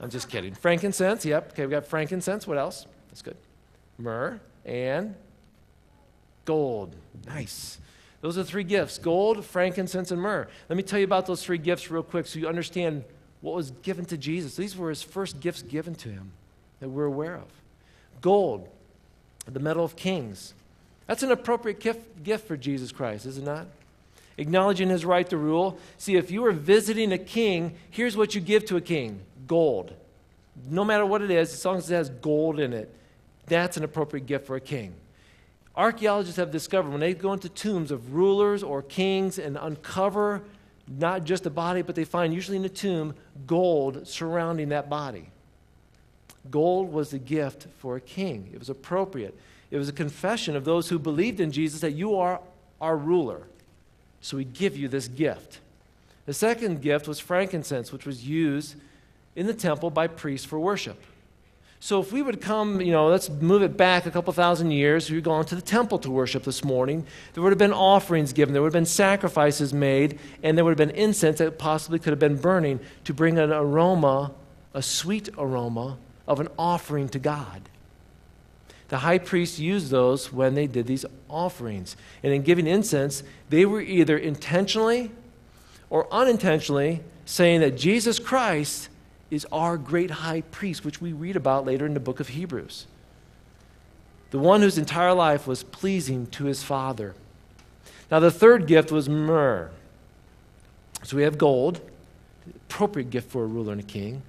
I'm 0.00 0.10
just 0.10 0.28
kidding. 0.28 0.54
Frankincense, 0.54 1.24
yep. 1.24 1.52
Okay, 1.52 1.64
we 1.64 1.70
got 1.70 1.86
frankincense. 1.86 2.46
What 2.46 2.58
else? 2.58 2.86
That's 3.08 3.22
good. 3.22 3.36
Myrrh 3.98 4.40
and 4.64 5.14
gold. 6.44 6.94
Nice. 7.26 7.78
Those 8.20 8.36
are 8.38 8.42
the 8.42 8.48
three 8.48 8.64
gifts 8.64 8.98
gold, 8.98 9.44
frankincense, 9.44 10.10
and 10.10 10.20
myrrh. 10.20 10.48
Let 10.68 10.76
me 10.76 10.82
tell 10.82 10.98
you 10.98 11.04
about 11.04 11.26
those 11.26 11.42
three 11.42 11.58
gifts 11.58 11.90
real 11.90 12.02
quick 12.02 12.26
so 12.26 12.38
you 12.38 12.48
understand 12.48 13.04
what 13.40 13.54
was 13.54 13.70
given 13.70 14.04
to 14.06 14.16
Jesus. 14.16 14.56
These 14.56 14.76
were 14.76 14.90
his 14.90 15.02
first 15.02 15.40
gifts 15.40 15.62
given 15.62 15.94
to 15.96 16.08
him 16.08 16.32
that 16.80 16.88
we're 16.88 17.04
aware 17.04 17.36
of. 17.36 17.48
Gold, 18.20 18.68
the 19.46 19.60
metal 19.60 19.84
of 19.84 19.96
kings. 19.96 20.54
That's 21.06 21.22
an 21.22 21.30
appropriate 21.30 21.80
gift, 21.80 22.22
gift 22.24 22.46
for 22.48 22.56
Jesus 22.56 22.92
Christ, 22.92 23.26
is 23.26 23.38
it 23.38 23.44
not? 23.44 23.66
Acknowledging 24.38 24.90
his 24.90 25.04
right 25.04 25.28
to 25.30 25.36
rule. 25.36 25.78
See, 25.98 26.16
if 26.16 26.30
you 26.30 26.44
are 26.44 26.52
visiting 26.52 27.12
a 27.12 27.18
king, 27.18 27.76
here's 27.90 28.16
what 28.16 28.34
you 28.34 28.40
give 28.40 28.64
to 28.66 28.76
a 28.76 28.80
king 28.80 29.20
gold. 29.46 29.94
No 30.68 30.84
matter 30.84 31.06
what 31.06 31.22
it 31.22 31.30
is, 31.30 31.52
as 31.52 31.64
long 31.64 31.76
as 31.76 31.90
it 31.90 31.94
has 31.94 32.10
gold 32.10 32.58
in 32.58 32.72
it, 32.72 32.92
that's 33.46 33.76
an 33.76 33.84
appropriate 33.84 34.26
gift 34.26 34.46
for 34.46 34.56
a 34.56 34.60
king. 34.60 34.94
Archaeologists 35.76 36.38
have 36.38 36.50
discovered 36.50 36.90
when 36.90 37.00
they 37.00 37.14
go 37.14 37.32
into 37.32 37.48
tombs 37.48 37.90
of 37.90 38.14
rulers 38.14 38.62
or 38.62 38.82
kings 38.82 39.38
and 39.38 39.56
uncover 39.60 40.42
not 40.88 41.24
just 41.24 41.42
the 41.42 41.50
body, 41.50 41.82
but 41.82 41.94
they 41.94 42.04
find 42.04 42.32
usually 42.32 42.56
in 42.56 42.62
the 42.62 42.68
tomb 42.68 43.14
gold 43.46 44.06
surrounding 44.06 44.70
that 44.70 44.88
body. 44.88 45.28
Gold 46.50 46.92
was 46.92 47.10
the 47.10 47.18
gift 47.18 47.66
for 47.78 47.96
a 47.96 48.00
king, 48.00 48.50
it 48.52 48.58
was 48.58 48.70
appropriate. 48.70 49.38
It 49.70 49.78
was 49.78 49.88
a 49.88 49.92
confession 49.92 50.56
of 50.56 50.64
those 50.64 50.88
who 50.88 50.98
believed 50.98 51.40
in 51.40 51.52
Jesus 51.52 51.80
that 51.80 51.92
you 51.92 52.16
are 52.16 52.40
our 52.80 52.96
ruler. 52.96 53.42
So 54.20 54.36
we 54.36 54.44
give 54.44 54.76
you 54.76 54.88
this 54.88 55.08
gift. 55.08 55.60
The 56.26 56.34
second 56.34 56.82
gift 56.82 57.06
was 57.06 57.20
frankincense, 57.20 57.92
which 57.92 58.06
was 58.06 58.26
used 58.26 58.76
in 59.34 59.46
the 59.46 59.54
temple 59.54 59.90
by 59.90 60.06
priests 60.06 60.46
for 60.46 60.58
worship. 60.58 61.00
So 61.78 62.00
if 62.00 62.10
we 62.10 62.22
would 62.22 62.40
come, 62.40 62.80
you 62.80 62.90
know, 62.90 63.06
let's 63.06 63.28
move 63.28 63.62
it 63.62 63.76
back 63.76 64.06
a 64.06 64.10
couple 64.10 64.32
thousand 64.32 64.70
years, 64.70 65.10
are 65.10 65.20
going 65.20 65.44
to 65.44 65.54
the 65.54 65.60
temple 65.60 65.98
to 66.00 66.10
worship 66.10 66.42
this 66.42 66.64
morning, 66.64 67.06
there 67.34 67.42
would 67.42 67.52
have 67.52 67.58
been 67.58 67.72
offerings 67.72 68.32
given, 68.32 68.54
there 68.54 68.62
would 68.62 68.68
have 68.68 68.80
been 68.80 68.86
sacrifices 68.86 69.74
made, 69.74 70.18
and 70.42 70.56
there 70.56 70.64
would 70.64 70.76
have 70.76 70.88
been 70.88 70.96
incense 70.96 71.38
that 71.38 71.58
possibly 71.58 71.98
could 71.98 72.10
have 72.10 72.18
been 72.18 72.36
burning 72.36 72.80
to 73.04 73.12
bring 73.12 73.38
an 73.38 73.52
aroma, 73.52 74.32
a 74.72 74.82
sweet 74.82 75.28
aroma 75.36 75.98
of 76.26 76.40
an 76.40 76.48
offering 76.58 77.08
to 77.10 77.18
God. 77.18 77.68
The 78.88 78.98
high 78.98 79.18
priest 79.18 79.58
used 79.58 79.90
those 79.90 80.32
when 80.32 80.54
they 80.54 80.66
did 80.66 80.86
these 80.86 81.04
offerings. 81.28 81.96
And 82.22 82.32
in 82.32 82.42
giving 82.42 82.66
incense, 82.66 83.22
they 83.50 83.66
were 83.66 83.80
either 83.80 84.16
intentionally 84.16 85.10
or 85.90 86.12
unintentionally 86.12 87.00
saying 87.24 87.60
that 87.60 87.76
Jesus 87.76 88.18
Christ 88.18 88.88
is 89.30 89.46
our 89.50 89.76
great 89.76 90.10
high 90.10 90.42
priest, 90.42 90.84
which 90.84 91.00
we 91.00 91.12
read 91.12 91.34
about 91.34 91.66
later 91.66 91.84
in 91.84 91.94
the 91.94 92.00
book 92.00 92.20
of 92.20 92.28
Hebrews. 92.28 92.86
The 94.30 94.38
one 94.38 94.62
whose 94.62 94.78
entire 94.78 95.12
life 95.14 95.46
was 95.46 95.64
pleasing 95.64 96.26
to 96.28 96.44
his 96.44 96.62
Father. 96.62 97.14
Now, 98.10 98.20
the 98.20 98.30
third 98.30 98.66
gift 98.66 98.92
was 98.92 99.08
myrrh. 99.08 99.70
So 101.02 101.16
we 101.16 101.24
have 101.24 101.38
gold, 101.38 101.80
appropriate 102.68 103.10
gift 103.10 103.30
for 103.30 103.42
a 103.42 103.46
ruler 103.46 103.72
and 103.72 103.80
a 103.80 103.84
king. 103.84 104.22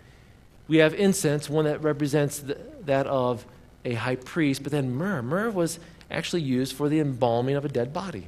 We 0.68 0.78
have 0.78 0.94
incense, 0.96 1.50
one 1.50 1.66
that 1.66 1.82
represents 1.82 2.40
the, 2.40 2.58
that 2.86 3.08
of 3.08 3.46
a 3.86 3.94
high 3.94 4.16
priest, 4.16 4.64
but 4.64 4.72
then 4.72 4.96
myrrh. 4.96 5.22
Myrrh 5.22 5.52
was 5.52 5.80
actually 6.10 6.42
used 6.42 6.76
for 6.76 6.90
the 6.90 7.00
embalming 7.00 7.56
of 7.56 7.66
a 7.66 7.70
dead 7.70 7.94
body. 7.94 8.28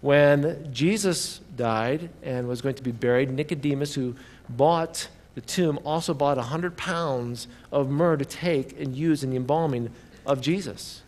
When 0.00 0.72
Jesus 0.72 1.40
died 1.56 2.10
and 2.22 2.46
was 2.46 2.62
going 2.62 2.76
to 2.76 2.82
be 2.82 2.92
buried, 2.92 3.30
Nicodemus, 3.30 3.94
who 3.94 4.14
bought 4.48 5.08
the 5.34 5.40
tomb, 5.40 5.78
also 5.84 6.14
bought 6.14 6.36
100 6.36 6.76
pounds 6.76 7.48
of 7.72 7.90
myrrh 7.90 8.16
to 8.16 8.24
take 8.24 8.78
and 8.80 8.96
use 8.96 9.24
in 9.24 9.30
the 9.30 9.36
embalming 9.36 9.90
of 10.24 10.40
Jesus. 10.40 11.02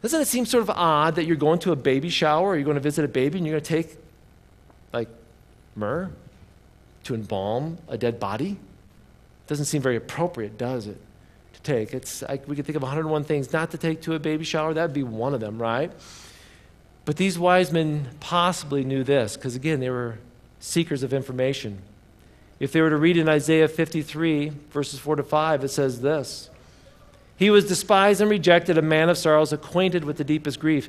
Doesn't 0.00 0.20
it 0.20 0.28
seem 0.28 0.46
sort 0.46 0.62
of 0.62 0.70
odd 0.70 1.16
that 1.16 1.24
you're 1.24 1.36
going 1.36 1.58
to 1.60 1.72
a 1.72 1.76
baby 1.76 2.08
shower 2.08 2.48
or 2.48 2.56
you're 2.56 2.64
going 2.64 2.76
to 2.76 2.80
visit 2.80 3.04
a 3.04 3.08
baby 3.08 3.38
and 3.38 3.46
you're 3.46 3.54
going 3.54 3.64
to 3.64 3.82
take, 3.82 3.98
like, 4.92 5.08
myrrh 5.74 6.10
to 7.04 7.14
embalm 7.14 7.78
a 7.88 7.98
dead 7.98 8.20
body? 8.20 8.58
Doesn't 9.46 9.64
seem 9.64 9.82
very 9.82 9.96
appropriate, 9.96 10.56
does 10.56 10.86
it? 10.86 11.00
To 11.58 11.62
take. 11.62 11.94
It's 11.94 12.22
like 12.22 12.46
we 12.48 12.56
could 12.56 12.66
think 12.66 12.76
of 12.76 12.82
101 12.82 13.24
things 13.24 13.52
not 13.52 13.70
to 13.72 13.78
take 13.78 14.02
to 14.02 14.14
a 14.14 14.18
baby 14.18 14.44
shower. 14.44 14.74
That'd 14.74 14.94
be 14.94 15.02
one 15.02 15.34
of 15.34 15.40
them, 15.40 15.60
right? 15.60 15.92
But 17.04 17.16
these 17.16 17.38
wise 17.38 17.72
men 17.72 18.08
possibly 18.20 18.84
knew 18.84 19.02
this 19.02 19.36
because, 19.36 19.56
again, 19.56 19.80
they 19.80 19.90
were 19.90 20.18
seekers 20.60 21.02
of 21.02 21.12
information. 21.12 21.78
If 22.60 22.72
they 22.72 22.80
were 22.80 22.90
to 22.90 22.96
read 22.96 23.16
in 23.16 23.28
Isaiah 23.28 23.68
53, 23.68 24.52
verses 24.70 24.98
4 24.98 25.16
to 25.16 25.22
5, 25.22 25.64
it 25.64 25.68
says 25.68 26.00
this 26.00 26.50
he 27.38 27.50
was 27.50 27.66
despised 27.66 28.20
and 28.20 28.28
rejected, 28.28 28.76
a 28.78 28.82
man 28.82 29.08
of 29.08 29.16
sorrows, 29.16 29.52
acquainted 29.52 30.04
with 30.04 30.16
the 30.16 30.24
deepest 30.24 30.58
grief. 30.58 30.88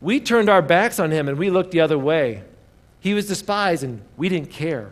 We 0.00 0.20
turned 0.20 0.48
our 0.48 0.62
backs 0.62 0.98
on 0.98 1.10
him 1.10 1.28
and 1.28 1.38
we 1.38 1.50
looked 1.50 1.70
the 1.70 1.80
other 1.80 1.98
way. 1.98 2.42
He 2.98 3.12
was 3.12 3.28
despised 3.28 3.84
and 3.84 4.00
we 4.16 4.30
didn't 4.30 4.50
care. 4.50 4.90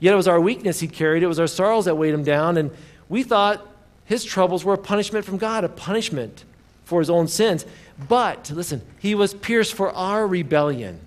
Yet 0.00 0.12
it 0.12 0.16
was 0.16 0.26
our 0.26 0.40
weakness 0.40 0.80
he 0.80 0.88
carried, 0.88 1.22
it 1.22 1.28
was 1.28 1.38
our 1.38 1.46
sorrows 1.46 1.84
that 1.84 1.94
weighed 1.94 2.12
him 2.12 2.24
down, 2.24 2.58
and 2.58 2.72
we 3.14 3.22
thought 3.22 3.64
his 4.04 4.24
troubles 4.24 4.64
were 4.64 4.74
a 4.74 4.78
punishment 4.78 5.24
from 5.24 5.38
God, 5.38 5.62
a 5.62 5.68
punishment 5.68 6.44
for 6.84 6.98
his 6.98 7.08
own 7.08 7.28
sins. 7.28 7.64
But, 8.08 8.50
listen, 8.50 8.82
he 8.98 9.14
was 9.14 9.32
pierced 9.32 9.74
for 9.74 9.90
our 9.92 10.26
rebellion 10.26 10.98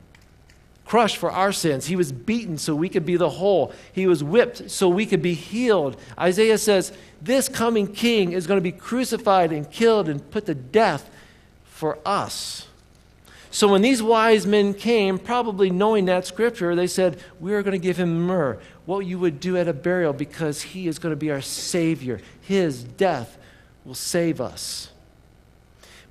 crushed 0.88 1.18
for 1.18 1.30
our 1.30 1.52
sins. 1.52 1.88
He 1.88 1.98
was 1.98 2.14
beaten 2.14 2.58
so 2.58 2.74
we 2.74 2.88
could 2.88 3.06
be 3.06 3.18
the 3.18 3.30
whole. 3.30 3.74
He 3.92 4.08
was 4.08 4.24
whipped 4.24 4.72
so 4.72 4.88
we 4.88 5.06
could 5.06 5.22
be 5.22 5.34
healed. 5.34 5.98
Isaiah 6.18 6.58
says, 6.58 6.94
This 7.22 7.50
coming 7.50 7.88
king 7.88 8.32
is 8.32 8.48
going 8.48 8.58
to 8.58 8.62
be 8.62 8.72
crucified 8.72 9.52
and 9.52 9.70
killed 9.70 10.08
and 10.08 10.32
put 10.32 10.46
to 10.46 10.56
death 10.56 11.10
for 11.66 12.00
us. 12.06 12.67
So 13.58 13.68
when 13.68 13.82
these 13.82 14.04
wise 14.04 14.46
men 14.46 14.76
came, 14.76 15.18
probably 15.18 15.72
knowing 15.72 16.06
that 16.06 16.28
scripture, 16.28 16.76
they 16.76 16.86
said, 16.86 17.20
We 17.40 17.56
are 17.56 17.64
going 17.64 17.72
to 17.72 17.84
give 17.84 17.98
him 17.98 18.22
myrrh, 18.28 18.60
what 18.86 19.00
you 19.00 19.18
would 19.18 19.40
do 19.40 19.58
at 19.58 19.68
a 19.68 19.74
burial, 19.74 20.14
because 20.14 20.62
he 20.62 20.88
is 20.88 21.00
going 21.00 21.12
to 21.12 21.16
be 21.16 21.32
our 21.32 21.42
Savior. 21.42 22.22
His 22.40 22.84
death 22.84 23.36
will 23.84 23.96
save 23.96 24.40
us. 24.40 24.92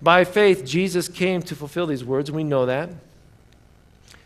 By 0.02 0.24
faith, 0.24 0.64
Jesus 0.64 1.06
came 1.06 1.40
to 1.42 1.54
fulfill 1.54 1.86
these 1.86 2.02
words, 2.02 2.28
and 2.28 2.34
we 2.34 2.42
know 2.42 2.66
that. 2.66 2.90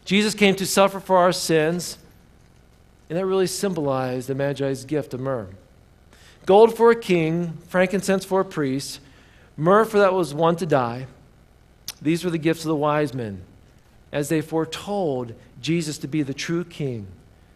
Jesus 0.07 0.33
came 0.33 0.55
to 0.55 0.65
suffer 0.65 0.99
for 0.99 1.19
our 1.19 1.33
sins, 1.33 1.99
and 3.11 3.19
that 3.19 3.27
really 3.27 3.47
symbolized 3.47 4.29
the 4.29 4.35
Magi's 4.35 4.87
gift 4.87 5.13
of 5.13 5.21
myrrh. 5.21 5.49
Gold 6.47 6.75
for 6.75 6.91
a 6.91 6.97
king, 6.97 7.59
frankincense 7.69 8.25
for 8.25 8.41
a 8.41 8.47
priest, 8.47 8.99
myrrh 9.59 9.85
for 9.85 9.99
that 9.99 10.15
was 10.15 10.33
one 10.33 10.57
to 10.57 10.65
die. 10.65 11.07
These 12.03 12.25
were 12.25 12.31
the 12.31 12.39
gifts 12.39 12.65
of 12.65 12.69
the 12.69 12.77
wise 12.77 13.15
men 13.15 13.43
as 14.13 14.29
they 14.29 14.41
foretold 14.41 15.35
Jesus 15.61 15.99
to 15.99 16.09
be 16.09 16.23
the 16.23 16.35
true 16.35 16.65
king, 16.65 17.07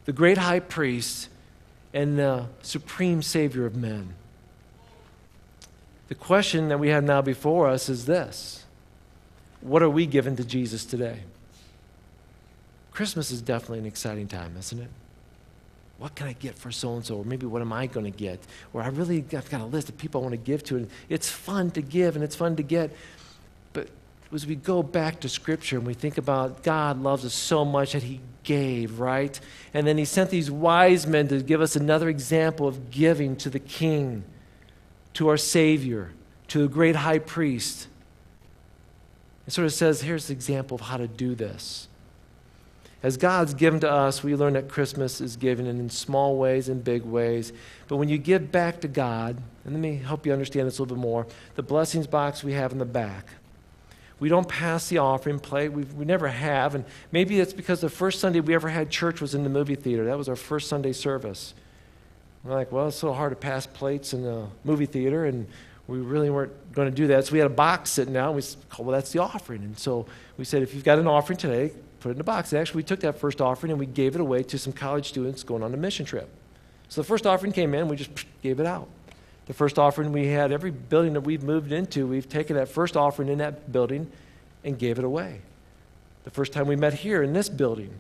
the 0.05 0.13
great 0.13 0.39
high 0.39 0.61
priest, 0.61 1.29
and 1.93 2.19
the 2.19 2.47
supreme 2.63 3.23
savior 3.23 3.67
of 3.67 3.77
men. 3.77 4.15
The 6.09 6.15
question 6.15 6.69
that 6.69 6.79
we 6.79 6.89
have 6.89 7.05
now 7.05 7.23
before 7.23 7.69
us 7.69 7.89
is 7.89 8.07
this 8.07 8.65
What 9.61 9.83
are 9.83 9.91
we 9.91 10.07
given 10.07 10.37
to 10.37 10.45
Jesus 10.45 10.85
today? 10.85 11.21
Christmas 12.93 13.31
is 13.31 13.43
definitely 13.43 13.81
an 13.81 13.87
exciting 13.87 14.29
time, 14.29 14.55
isn't 14.59 14.81
it? 14.81 14.91
What 15.99 16.15
can 16.15 16.27
I 16.27 16.33
get 16.33 16.57
for 16.57 16.71
so 16.71 16.95
and 16.95 17.05
so? 17.05 17.17
Or 17.19 17.25
maybe 17.25 17.47
what 17.47 17.63
am 17.63 17.73
I 17.73 17.87
going 17.87 18.11
to 18.11 18.17
get? 18.17 18.41
Or 18.73 18.83
I 18.83 18.89
really 18.89 19.25
I've 19.33 19.51
got 19.51 19.61
a 19.61 19.65
list 19.65 19.89
of 19.89 19.97
people 19.97 20.21
I 20.21 20.23
want 20.23 20.33
to 20.33 20.37
give 20.37 20.63
to. 20.65 20.77
And 20.77 20.91
it's 21.09 21.29
fun 21.29 21.71
to 21.73 21.83
give 21.83 22.15
and 22.15 22.25
it's 22.25 22.37
fun 22.37 22.57
to 22.57 22.63
get. 22.63 22.93
As 24.33 24.47
we 24.47 24.57
go 24.57 24.83
back 24.83 25.21
to 25.21 25.29
Scripture 25.29 25.79
and 25.79 25.87
we 25.87 25.95
think 25.95 26.19
about 26.19 26.63
God 26.63 27.01
loves 27.01 27.25
us 27.25 27.35
so 27.35 27.65
much 27.65 27.93
that 27.93 28.03
He 28.03 28.21
gave, 28.43 28.99
right? 28.99 29.39
And 29.73 29.87
then 29.87 29.97
He 29.97 30.05
sent 30.05 30.31
these 30.31 30.51
wise 30.51 31.07
men 31.07 31.29
to 31.29 31.43
give 31.43 31.61
us 31.61 31.77
another 31.77 32.09
example 32.09 32.67
of 32.67 32.91
giving 32.91 33.37
to 33.37 33.51
the 33.51 33.61
King, 33.61 34.25
to 35.15 35.29
our 35.29 35.37
Savior, 35.37 36.13
to 36.49 36.63
the 36.63 36.69
great 36.69 36.97
high 36.97 37.21
priest. 37.21 37.87
It 39.47 39.53
sort 39.53 39.67
of 39.67 39.73
says 39.73 40.03
here's 40.03 40.27
the 40.27 40.33
example 40.33 40.75
of 40.77 40.83
how 40.83 40.97
to 40.97 41.07
do 41.07 41.35
this. 41.35 41.89
As 43.05 43.19
God's 43.19 43.53
given 43.53 43.81
to 43.81 43.91
us, 43.91 44.23
we 44.23 44.35
learn 44.35 44.55
that 44.55 44.71
Christmas 44.71 45.21
is 45.21 45.37
given 45.37 45.67
in 45.67 45.91
small 45.91 46.39
ways 46.39 46.71
and 46.71 46.83
big 46.83 47.03
ways. 47.03 47.53
But 47.87 47.99
when 47.99 48.09
you 48.09 48.17
give 48.17 48.51
back 48.51 48.81
to 48.81 48.89
God, 48.89 49.37
and 49.65 49.75
let 49.75 49.81
me 49.81 49.97
help 49.97 50.25
you 50.25 50.33
understand 50.33 50.67
this 50.67 50.79
a 50.79 50.83
little 50.83 50.97
bit 50.97 51.03
more 51.03 51.27
the 51.55 51.63
blessings 51.63 52.07
box 52.07 52.43
we 52.43 52.55
have 52.55 52.73
in 52.73 52.79
the 52.79 52.87
back. 52.87 53.27
We 54.21 54.29
don't 54.29 54.49
pass 54.49 54.89
the 54.89 54.99
offering 54.99 55.39
plate. 55.39 55.71
we 55.71 55.85
we 55.85 56.05
never 56.05 56.29
have. 56.29 56.75
And 56.75 56.85
maybe 57.13 57.41
it's 57.41 57.53
because 57.53 57.81
the 57.81 57.91
first 57.91 58.21
Sunday 58.21 58.41
we 58.41 58.55
ever 58.55 58.69
had 58.69 58.91
church 58.91 59.21
was 59.21 59.35
in 59.35 59.43
the 59.43 59.51
movie 59.51 59.75
theater. 59.75 60.05
That 60.05 60.19
was 60.19 60.29
our 60.29 60.37
first 60.37 60.69
Sunday 60.69 60.93
service. 60.93 61.55
We're 62.45 62.55
like, 62.55 62.71
well, 62.71 62.89
it's 62.89 62.97
so 62.97 63.13
hard 63.13 63.33
to 63.33 63.37
pass 63.37 63.67
plates 63.67 64.13
in 64.13 64.23
the 64.23 64.47
movie 64.65 64.87
theater, 64.87 65.25
and 65.25 65.47
we 65.89 65.99
really 65.99 66.31
weren't 66.31 66.53
going 66.75 66.89
to 66.89 66.95
do 66.95 67.07
that. 67.09 67.27
So 67.27 67.33
we 67.33 67.39
had 67.39 67.47
a 67.47 67.55
box 67.55 67.91
sitting 67.91 68.17
out, 68.17 68.29
and 68.29 68.37
we 68.37 68.43
said, 68.43 68.59
well, 68.79 68.91
that's 68.91 69.13
the 69.13 69.21
offering. 69.21 69.63
And 69.63 69.79
so 69.79 70.07
we 70.37 70.45
said, 70.45 70.63
if 70.63 70.75
you've 70.75 70.85
got 70.85 70.99
an 70.99 71.07
offering 71.07 71.39
today, 71.39 71.73
put 72.05 72.11
it 72.11 72.17
in 72.17 72.21
a 72.21 72.25
box. 72.25 72.53
And 72.53 72.61
actually, 72.61 72.81
we 72.81 72.83
took 72.83 73.01
that 73.01 73.19
first 73.19 73.41
offering 73.41 73.71
and 73.71 73.81
we 73.81 73.87
gave 73.87 74.15
it 74.15 74.21
away 74.21 74.43
to 74.43 74.59
some 74.59 74.75
college 74.75 75.09
students 75.09 75.43
going 75.43 75.63
on 75.63 75.73
a 75.73 75.77
mission 75.79 76.05
trip. 76.05 76.29
So 76.91 77.01
the 77.01 77.07
first 77.07 77.27
offering 77.27 77.51
came 77.51 77.75
in, 77.75 77.89
we 77.89 77.97
just 77.97 78.11
gave 78.43 78.61
it 78.61 78.67
out. 78.67 78.89
The 79.47 79.53
first 79.53 79.79
offering 79.79 80.13
we 80.13 80.29
had, 80.29 80.53
every 80.53 80.71
building 80.71 81.13
that 81.15 81.21
we've 81.21 81.43
moved 81.43 81.73
into, 81.73 82.07
we've 82.07 82.29
taken 82.29 82.57
that 82.57 82.69
first 82.69 82.97
offering 82.97 83.29
in 83.29 83.39
that 83.39 83.73
building 83.73 84.11
and 84.63 84.79
gave 84.79 84.99
it 84.99 85.05
away. 85.05 85.41
The 86.25 86.31
first 86.31 86.53
time 86.53 86.67
we 86.67 86.77
met 86.77 86.95
here 86.95 87.23
in 87.23 87.35
this 87.35 87.49
building 87.49 87.91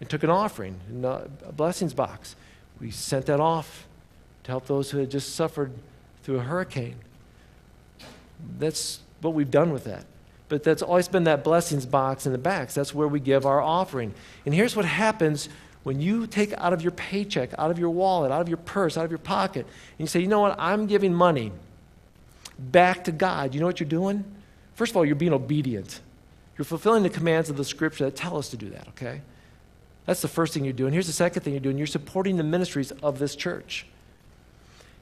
and 0.00 0.08
took 0.08 0.22
an 0.22 0.30
offering 0.30 0.78
in 0.90 1.04
a 1.04 1.28
blessings 1.52 1.94
box, 1.94 2.36
we 2.80 2.90
sent 2.90 3.26
that 3.26 3.40
off 3.40 3.86
to 4.44 4.50
help 4.50 4.66
those 4.66 4.90
who 4.90 4.98
had 4.98 5.10
just 5.10 5.34
suffered 5.34 5.72
through 6.22 6.38
a 6.38 6.42
hurricane. 6.42 6.96
That's 8.58 9.00
what 9.22 9.32
we've 9.32 9.50
done 9.50 9.72
with 9.72 9.84
that 9.84 10.04
but 10.50 10.64
that's 10.64 10.82
always 10.82 11.08
been 11.08 11.24
that 11.24 11.42
blessings 11.44 11.86
box 11.86 12.26
in 12.26 12.32
the 12.32 12.38
backs. 12.38 12.74
That's 12.74 12.92
where 12.92 13.08
we 13.08 13.20
give 13.20 13.46
our 13.46 13.62
offering. 13.62 14.12
And 14.44 14.52
here's 14.52 14.76
what 14.76 14.84
happens 14.84 15.48
when 15.82 16.00
you 16.00 16.26
take 16.26 16.52
out 16.54 16.72
of 16.72 16.82
your 16.82 16.92
paycheck, 16.92 17.50
out 17.58 17.70
of 17.70 17.78
your 17.78 17.90
wallet, 17.90 18.30
out 18.30 18.40
of 18.40 18.48
your 18.48 18.58
purse, 18.58 18.98
out 18.98 19.04
of 19.04 19.10
your 19.10 19.18
pocket, 19.18 19.66
and 19.66 20.00
you 20.00 20.06
say, 20.06 20.20
you 20.20 20.28
know 20.28 20.40
what, 20.40 20.56
I'm 20.58 20.86
giving 20.86 21.14
money 21.14 21.52
back 22.58 23.04
to 23.04 23.12
God. 23.12 23.54
You 23.54 23.60
know 23.60 23.66
what 23.66 23.80
you're 23.80 23.88
doing? 23.88 24.24
First 24.74 24.90
of 24.90 24.96
all, 24.96 25.04
you're 25.04 25.14
being 25.14 25.32
obedient. 25.32 26.00
You're 26.58 26.66
fulfilling 26.66 27.02
the 27.02 27.10
commands 27.10 27.48
of 27.48 27.56
the 27.56 27.64
scripture 27.64 28.04
that 28.04 28.16
tell 28.16 28.36
us 28.36 28.50
to 28.50 28.56
do 28.56 28.68
that, 28.70 28.88
okay? 28.88 29.22
That's 30.04 30.20
the 30.20 30.28
first 30.28 30.52
thing 30.52 30.64
you're 30.64 30.72
doing. 30.72 30.92
Here's 30.92 31.06
the 31.06 31.12
second 31.12 31.42
thing 31.42 31.54
you're 31.54 31.60
doing 31.60 31.78
you're 31.78 31.86
supporting 31.86 32.36
the 32.36 32.42
ministries 32.42 32.90
of 33.02 33.18
this 33.18 33.34
church. 33.34 33.86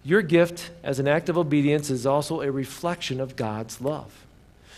Your 0.05 0.23
gift 0.23 0.71
as 0.83 0.99
an 1.01 1.09
act 1.09 1.29
of 1.29 1.37
obedience 1.37 1.91
is 1.91 2.07
also 2.07 2.41
a 2.41 2.51
reflection 2.53 3.21
of 3.21 3.35
God's 3.35 3.81
love. 3.81 4.25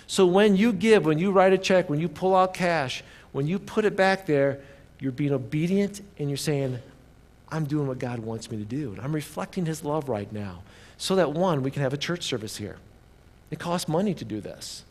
So 0.06 0.26
when 0.26 0.56
you 0.56 0.72
give, 0.72 1.04
when 1.04 1.18
you 1.18 1.30
write 1.30 1.52
a 1.52 1.58
check, 1.58 1.88
when 1.90 2.00
you 2.00 2.08
pull 2.08 2.34
out 2.34 2.54
cash, 2.54 3.04
when 3.32 3.46
you 3.46 3.58
put 3.58 3.84
it 3.84 3.96
back 3.96 4.26
there, 4.26 4.60
you're 5.00 5.12
being 5.12 5.32
obedient 5.32 6.02
and 6.18 6.28
you're 6.28 6.36
saying, 6.36 6.78
I'm 7.48 7.64
doing 7.64 7.88
what 7.88 7.98
God 7.98 8.20
wants 8.20 8.50
me 8.50 8.58
to 8.58 8.64
do. 8.64 8.92
And 8.92 9.00
I'm 9.00 9.12
reflecting 9.12 9.66
His 9.66 9.84
love 9.84 10.08
right 10.08 10.30
now. 10.32 10.62
So 10.96 11.16
that, 11.16 11.32
one, 11.32 11.62
we 11.62 11.70
can 11.70 11.82
have 11.82 11.92
a 11.92 11.98
church 11.98 12.22
service 12.22 12.56
here. 12.56 12.76
It 13.50 13.58
costs 13.58 13.88
money 13.88 14.14
to 14.14 14.24
do 14.24 14.40
this. 14.40 14.84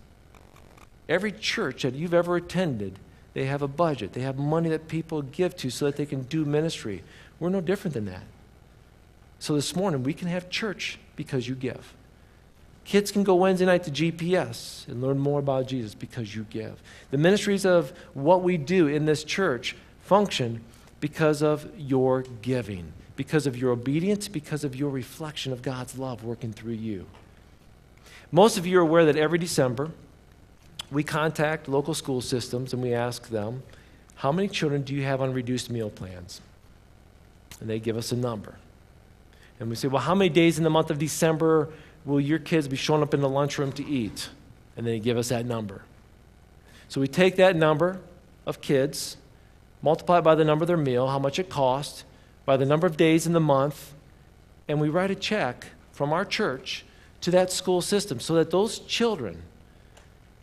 Every 1.07 1.31
church 1.31 1.83
that 1.83 1.93
you've 1.93 2.13
ever 2.13 2.35
attended, 2.35 2.99
they 3.33 3.45
have 3.45 3.61
a 3.61 3.67
budget. 3.67 4.13
They 4.13 4.21
have 4.21 4.37
money 4.37 4.69
that 4.69 4.87
people 4.87 5.21
give 5.21 5.55
to 5.57 5.69
so 5.69 5.85
that 5.85 5.95
they 5.95 6.05
can 6.05 6.23
do 6.23 6.43
ministry. 6.43 7.03
We're 7.39 7.49
no 7.49 7.61
different 7.61 7.93
than 7.93 8.05
that. 8.05 8.23
So 9.39 9.55
this 9.55 9.75
morning, 9.75 10.03
we 10.03 10.13
can 10.13 10.27
have 10.27 10.49
church 10.49 10.99
because 11.15 11.47
you 11.47 11.55
give. 11.55 11.93
Kids 12.83 13.11
can 13.11 13.23
go 13.23 13.35
Wednesday 13.35 13.65
night 13.65 13.83
to 13.83 13.91
GPS 13.91 14.87
and 14.87 15.01
learn 15.01 15.19
more 15.19 15.39
about 15.39 15.67
Jesus 15.67 15.93
because 15.93 16.35
you 16.35 16.45
give. 16.49 16.81
The 17.11 17.17
ministries 17.17 17.65
of 17.65 17.93
what 18.13 18.41
we 18.41 18.57
do 18.57 18.87
in 18.87 19.05
this 19.05 19.23
church 19.23 19.75
function 20.09 20.59
because 20.99 21.43
of 21.43 21.69
your 21.77 22.23
giving, 22.41 22.91
because 23.15 23.45
of 23.45 23.55
your 23.55 23.71
obedience, 23.71 24.27
because 24.27 24.63
of 24.63 24.75
your 24.75 24.89
reflection 24.89 25.53
of 25.53 25.61
God's 25.61 25.99
love 25.99 26.23
working 26.23 26.51
through 26.51 26.73
you. 26.73 27.05
Most 28.31 28.57
of 28.57 28.65
you 28.65 28.79
are 28.79 28.81
aware 28.81 29.05
that 29.05 29.15
every 29.15 29.37
December 29.37 29.91
we 30.89 31.03
contact 31.03 31.69
local 31.69 31.93
school 31.93 32.21
systems 32.21 32.73
and 32.73 32.81
we 32.81 32.91
ask 32.91 33.29
them, 33.29 33.61
How 34.15 34.31
many 34.31 34.47
children 34.47 34.81
do 34.81 34.95
you 34.95 35.03
have 35.03 35.21
on 35.21 35.31
reduced 35.31 35.69
meal 35.69 35.91
plans? 35.91 36.41
And 37.61 37.69
they 37.69 37.79
give 37.79 37.95
us 37.95 38.11
a 38.11 38.15
number. 38.15 38.55
And 39.59 39.69
we 39.69 39.75
say, 39.75 39.87
well, 39.89 40.01
how 40.01 40.15
many 40.15 40.29
days 40.29 40.57
in 40.57 40.63
the 40.63 40.69
month 40.71 40.89
of 40.89 40.97
December 40.97 41.69
will 42.03 42.19
your 42.19 42.39
kids 42.39 42.67
be 42.67 42.77
showing 42.77 43.03
up 43.03 43.13
in 43.13 43.21
the 43.21 43.29
lunchroom 43.29 43.73
to 43.73 43.85
eat? 43.85 44.29
And 44.75 44.87
they 44.87 44.97
give 44.97 45.17
us 45.17 45.29
that 45.29 45.45
number. 45.45 45.83
So 46.87 46.99
we 46.99 47.07
take 47.07 47.35
that 47.35 47.55
number 47.55 47.99
of 48.47 48.61
kids, 48.61 49.17
multiply 49.81 50.19
it 50.19 50.23
by 50.23 50.35
the 50.35 50.45
number 50.45 50.63
of 50.63 50.67
their 50.67 50.77
meal, 50.77 51.07
how 51.07 51.19
much 51.19 51.39
it 51.39 51.49
cost, 51.49 52.03
by 52.45 52.57
the 52.57 52.65
number 52.65 52.87
of 52.87 52.97
days 52.97 53.27
in 53.27 53.33
the 53.33 53.39
month, 53.39 53.93
and 54.67 54.79
we 54.79 54.89
write 54.89 55.11
a 55.11 55.15
check 55.15 55.67
from 55.91 56.13
our 56.13 56.25
church 56.25 56.85
to 57.21 57.31
that 57.31 57.51
school 57.51 57.81
system 57.81 58.19
so 58.19 58.35
that 58.35 58.51
those 58.51 58.79
children 58.79 59.41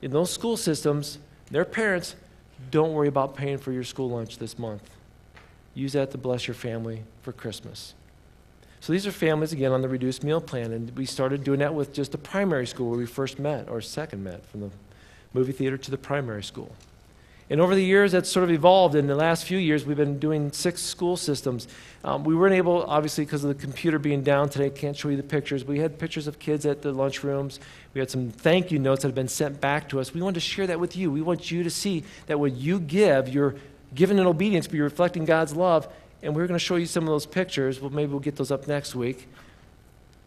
in 0.03 0.11
those 0.11 0.31
school 0.31 0.57
systems, 0.57 1.19
their 1.51 1.65
parents, 1.65 2.17
don't 2.71 2.93
worry 2.93 3.09
about 3.09 3.35
paying 3.35 3.59
for 3.59 3.73
your 3.73 3.85
school 3.85 4.11
lunch 4.11 4.39
this 4.39 4.59
month. 4.59 4.89
Use 5.75 5.93
that 5.95 6.11
to 6.13 6.19
bless 6.19 6.47
your 6.47 6.55
family 6.55 7.03
for 7.23 7.33
Christmas. 7.33 7.95
So 8.81 8.93
these 8.93 9.07
are 9.07 9.13
families, 9.13 9.53
again, 9.53 9.73
on 9.73 9.83
the 9.83 9.89
reduced 9.89 10.23
meal 10.23 10.41
plan. 10.41 10.73
And 10.73 10.95
we 10.97 11.07
started 11.07 11.45
doing 11.45 11.59
that 11.61 11.75
with 11.75 11.93
just 11.93 12.13
the 12.13 12.19
primary 12.19 12.67
school 12.67 12.91
where 12.91 12.99
we 12.99 13.07
first 13.07 13.39
met, 13.39 13.69
or 13.69 13.81
second 13.81 14.23
met, 14.23 14.45
from 14.47 14.61
the 14.61 14.71
movie 15.33 15.53
theater 15.53 15.77
to 15.77 15.91
the 15.91 15.99
primary 15.99 16.43
school. 16.43 16.75
And 17.49 17.61
over 17.61 17.77
the 17.77 17.85
years, 17.85 18.11
that's 18.11 18.29
sort 18.29 18.43
of 18.43 18.51
evolved. 18.51 18.97
In 18.97 19.07
the 19.07 19.15
last 19.15 19.45
few 19.45 19.59
years, 19.59 19.85
we've 19.85 19.97
been 19.97 20.19
doing 20.19 20.51
six 20.51 20.83
school 20.83 21.17
systems. 21.17 21.69
Um, 22.03 22.25
we 22.25 22.35
weren't 22.35 22.55
able, 22.55 22.85
obviously, 22.85 23.25
because 23.25 23.45
of 23.45 23.49
the 23.49 23.61
computer 23.61 24.01
being 24.01 24.23
down 24.23 24.49
today, 24.49 24.69
can't 24.69 24.97
show 24.97 25.09
you 25.09 25.17
the 25.17 25.23
pictures. 25.23 25.65
We 25.65 25.79
had 25.79 25.97
pictures 25.97 26.27
of 26.27 26.41
kids 26.41 26.67
at 26.67 26.83
the 26.83 26.93
lunchrooms. 26.93 27.61
We 27.95 28.01
had 28.01 28.11
some 28.11 28.31
thank 28.31 28.73
you 28.73 28.81
notes 28.81 29.03
that 29.03 29.09
have 29.09 29.15
been 29.15 29.29
sent 29.29 29.61
back 29.61 29.89
to 29.91 30.01
us. 30.01 30.13
We 30.13 30.23
wanted 30.23 30.35
to 30.35 30.41
share 30.41 30.67
that 30.67 30.81
with 30.81 30.97
you. 30.97 31.13
We 31.13 31.23
want 31.23 31.51
you 31.53 31.63
to 31.63 31.71
see 31.71 32.03
that 32.27 32.41
when 32.41 32.57
you 32.57 32.81
give, 32.81 33.29
you're 33.29 33.55
giving 33.95 34.19
in 34.19 34.27
obedience, 34.27 34.67
but 34.67 34.75
you're 34.75 34.85
reflecting 34.85 35.25
God's 35.25 35.55
love. 35.55 35.87
And 36.23 36.35
we're 36.35 36.49
going 36.49 36.59
to 36.59 36.65
show 36.65 36.77
you 36.77 36.87
some 36.87 37.05
of 37.05 37.11
those 37.11 37.27
pictures. 37.27 37.81
Well, 37.81 37.91
maybe 37.91 38.11
we'll 38.11 38.21
get 38.21 38.35
those 38.35 38.51
up 38.51 38.67
next 38.67 38.97
week. 38.97 39.29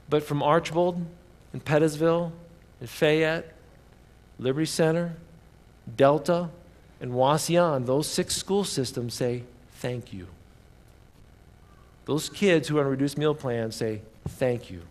But 0.09 0.23
from 0.23 0.41
Archbold 0.41 1.05
and 1.51 1.63
Pettisville 1.63 2.31
and 2.79 2.89
Fayette, 2.89 3.53
Liberty 4.39 4.65
Center, 4.65 5.15
Delta, 5.97 6.49
and 7.01 7.11
Wauseon, 7.11 7.85
those 7.85 8.07
six 8.07 8.35
school 8.35 8.63
systems 8.63 9.13
say, 9.13 9.43
thank 9.73 10.11
you. 10.11 10.27
Those 12.05 12.29
kids 12.29 12.67
who 12.67 12.77
are 12.77 12.81
on 12.81 12.87
a 12.87 12.89
reduced 12.89 13.17
meal 13.17 13.35
plan 13.35 13.71
say, 13.71 14.01
thank 14.27 14.69
you. 14.69 14.81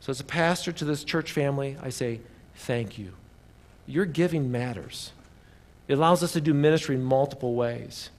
So, 0.00 0.10
as 0.10 0.18
a 0.18 0.24
pastor 0.24 0.72
to 0.72 0.84
this 0.84 1.04
church 1.04 1.30
family, 1.30 1.76
I 1.80 1.90
say, 1.90 2.20
thank 2.56 2.98
you. 2.98 3.12
Your 3.86 4.04
giving 4.04 4.50
matters. 4.50 5.12
It 5.86 5.94
allows 5.94 6.22
us 6.22 6.32
to 6.32 6.40
do 6.40 6.54
ministry 6.54 6.96
in 6.96 7.04
multiple 7.04 7.54
ways. 7.54 8.10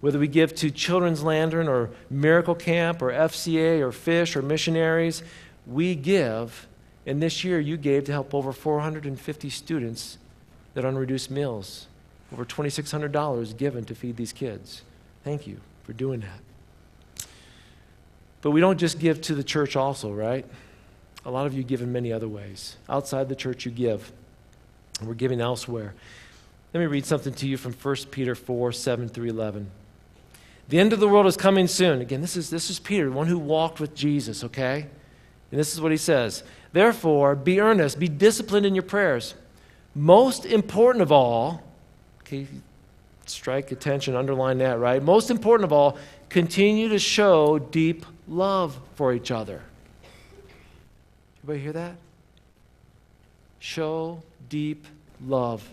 Whether 0.00 0.18
we 0.18 0.28
give 0.28 0.54
to 0.56 0.70
Children's 0.70 1.22
Lantern 1.22 1.68
or 1.68 1.90
Miracle 2.10 2.54
Camp 2.54 3.02
or 3.02 3.10
FCA 3.12 3.80
or 3.80 3.92
Fish 3.92 4.34
or 4.34 4.42
missionaries, 4.42 5.22
we 5.66 5.94
give. 5.94 6.66
And 7.06 7.22
this 7.22 7.44
year, 7.44 7.60
you 7.60 7.76
gave 7.76 8.04
to 8.04 8.12
help 8.12 8.34
over 8.34 8.52
450 8.52 9.50
students 9.50 10.18
that 10.74 10.84
are 10.84 10.88
on 10.88 10.96
reduced 10.96 11.30
meals 11.30 11.86
over 12.36 12.44
$2,600 12.44 13.56
given 13.56 13.84
to 13.86 13.94
feed 13.94 14.16
these 14.16 14.32
kids. 14.32 14.82
Thank 15.24 15.46
you 15.46 15.58
for 15.84 15.94
doing 15.94 16.20
that. 16.20 17.26
But 18.42 18.50
we 18.50 18.60
don't 18.60 18.76
just 18.76 18.98
give 18.98 19.22
to 19.22 19.34
the 19.34 19.42
church, 19.42 19.74
also, 19.74 20.12
right? 20.12 20.44
A 21.24 21.30
lot 21.30 21.46
of 21.46 21.54
you 21.54 21.62
give 21.62 21.80
in 21.80 21.92
many 21.92 22.12
other 22.12 22.28
ways. 22.28 22.76
Outside 22.90 23.30
the 23.30 23.34
church, 23.34 23.64
you 23.64 23.72
give. 23.72 24.12
And 24.98 25.08
we're 25.08 25.14
giving 25.14 25.40
elsewhere. 25.40 25.94
Let 26.74 26.80
me 26.80 26.86
read 26.86 27.06
something 27.06 27.32
to 27.32 27.48
you 27.48 27.56
from 27.56 27.72
1 27.72 27.96
Peter 28.10 28.34
4 28.34 28.70
7 28.70 29.08
through 29.08 29.30
11. 29.30 29.70
The 30.68 30.78
end 30.78 30.92
of 30.92 31.00
the 31.00 31.08
world 31.08 31.26
is 31.26 31.38
coming 31.38 31.66
soon. 31.66 32.02
Again, 32.02 32.20
this 32.20 32.36
is, 32.36 32.50
this 32.50 32.68
is 32.68 32.78
Peter, 32.78 33.10
one 33.10 33.28
who 33.28 33.38
walked 33.38 33.80
with 33.80 33.94
Jesus, 33.94 34.44
okay? 34.44 34.86
And 35.50 35.58
this 35.58 35.72
is 35.72 35.80
what 35.80 35.90
he 35.90 35.96
says 35.96 36.44
Therefore, 36.74 37.34
be 37.34 37.60
earnest, 37.60 37.98
be 37.98 38.08
disciplined 38.08 38.66
in 38.66 38.74
your 38.74 38.82
prayers. 38.82 39.34
Most 39.94 40.44
important 40.44 41.00
of 41.00 41.10
all, 41.10 41.62
Okay, 42.26 42.46
strike 43.26 43.70
attention, 43.70 44.16
underline 44.16 44.58
that, 44.58 44.80
right? 44.80 45.00
Most 45.00 45.30
important 45.30 45.64
of 45.64 45.72
all, 45.72 45.96
continue 46.28 46.88
to 46.88 46.98
show 46.98 47.60
deep 47.60 48.04
love 48.26 48.80
for 48.96 49.12
each 49.12 49.30
other. 49.30 49.62
Everybody 51.38 51.62
hear 51.62 51.72
that? 51.74 51.96
Show 53.60 54.22
deep 54.48 54.86
love 55.24 55.68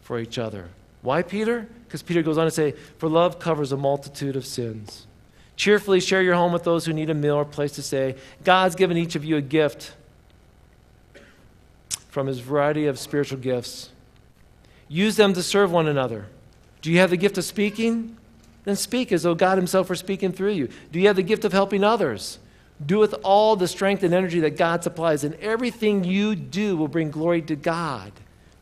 for 0.00 0.18
each 0.18 0.38
other. 0.38 0.68
Why, 1.02 1.22
Peter? 1.22 1.68
Because 1.84 2.02
Peter 2.02 2.22
goes 2.22 2.38
on 2.38 2.46
to 2.46 2.50
say, 2.50 2.72
For 2.96 3.08
love 3.08 3.38
covers 3.38 3.70
a 3.72 3.76
multitude 3.76 4.36
of 4.36 4.46
sins. 4.46 5.06
Cheerfully 5.56 6.00
share 6.00 6.22
your 6.22 6.34
home 6.34 6.52
with 6.52 6.64
those 6.64 6.86
who 6.86 6.94
need 6.94 7.10
a 7.10 7.14
meal 7.14 7.34
or 7.34 7.44
place 7.44 7.72
to 7.72 7.82
stay. 7.82 8.14
God's 8.42 8.74
given 8.74 8.96
each 8.96 9.16
of 9.16 9.24
you 9.24 9.36
a 9.36 9.42
gift 9.42 9.92
from 12.08 12.26
his 12.26 12.40
variety 12.40 12.86
of 12.86 12.98
spiritual 12.98 13.38
gifts. 13.38 13.90
Use 14.90 15.14
them 15.14 15.32
to 15.34 15.42
serve 15.42 15.70
one 15.70 15.86
another. 15.86 16.26
Do 16.82 16.90
you 16.90 16.98
have 16.98 17.10
the 17.10 17.16
gift 17.16 17.38
of 17.38 17.44
speaking? 17.44 18.16
Then 18.64 18.74
speak 18.74 19.12
as 19.12 19.22
though 19.22 19.36
God 19.36 19.56
Himself 19.56 19.88
were 19.88 19.94
speaking 19.94 20.32
through 20.32 20.50
you. 20.50 20.68
Do 20.90 20.98
you 20.98 21.06
have 21.06 21.14
the 21.14 21.22
gift 21.22 21.44
of 21.44 21.52
helping 21.52 21.84
others? 21.84 22.40
Do 22.84 22.98
with 22.98 23.14
all 23.22 23.54
the 23.54 23.68
strength 23.68 24.02
and 24.02 24.12
energy 24.12 24.40
that 24.40 24.56
God 24.56 24.82
supplies, 24.82 25.22
and 25.22 25.34
everything 25.36 26.02
you 26.02 26.34
do 26.34 26.76
will 26.76 26.88
bring 26.88 27.12
glory 27.12 27.40
to 27.42 27.54
God 27.54 28.10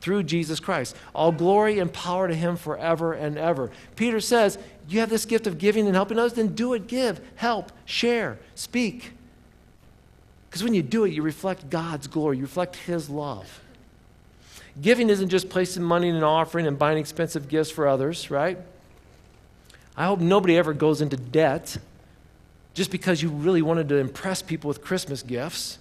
through 0.02 0.24
Jesus 0.24 0.60
Christ. 0.60 0.94
All 1.14 1.32
glory 1.32 1.78
and 1.78 1.90
power 1.90 2.28
to 2.28 2.34
Him 2.34 2.56
forever 2.56 3.14
and 3.14 3.38
ever. 3.38 3.70
Peter 3.96 4.20
says, 4.20 4.58
You 4.86 5.00
have 5.00 5.08
this 5.08 5.24
gift 5.24 5.46
of 5.46 5.56
giving 5.56 5.86
and 5.86 5.94
helping 5.94 6.18
others, 6.18 6.34
then 6.34 6.54
do 6.54 6.74
it. 6.74 6.88
Give, 6.88 7.20
help, 7.36 7.72
share, 7.86 8.38
speak. 8.54 9.12
Because 10.50 10.62
when 10.62 10.74
you 10.74 10.82
do 10.82 11.04
it, 11.04 11.12
you 11.12 11.22
reflect 11.22 11.70
God's 11.70 12.06
glory, 12.06 12.36
you 12.36 12.42
reflect 12.42 12.76
His 12.76 13.08
love. 13.08 13.62
Giving 14.80 15.10
isn't 15.10 15.28
just 15.28 15.48
placing 15.48 15.82
money 15.82 16.08
in 16.08 16.14
an 16.14 16.22
offering 16.22 16.66
and 16.66 16.78
buying 16.78 16.98
expensive 16.98 17.48
gifts 17.48 17.70
for 17.70 17.88
others, 17.88 18.30
right? 18.30 18.58
I 19.96 20.04
hope 20.04 20.20
nobody 20.20 20.56
ever 20.56 20.72
goes 20.72 21.00
into 21.00 21.16
debt 21.16 21.76
just 22.74 22.92
because 22.92 23.20
you 23.20 23.30
really 23.30 23.62
wanted 23.62 23.88
to 23.88 23.96
impress 23.96 24.40
people 24.40 24.68
with 24.68 24.82
Christmas 24.82 25.22
gifts. 25.22 25.78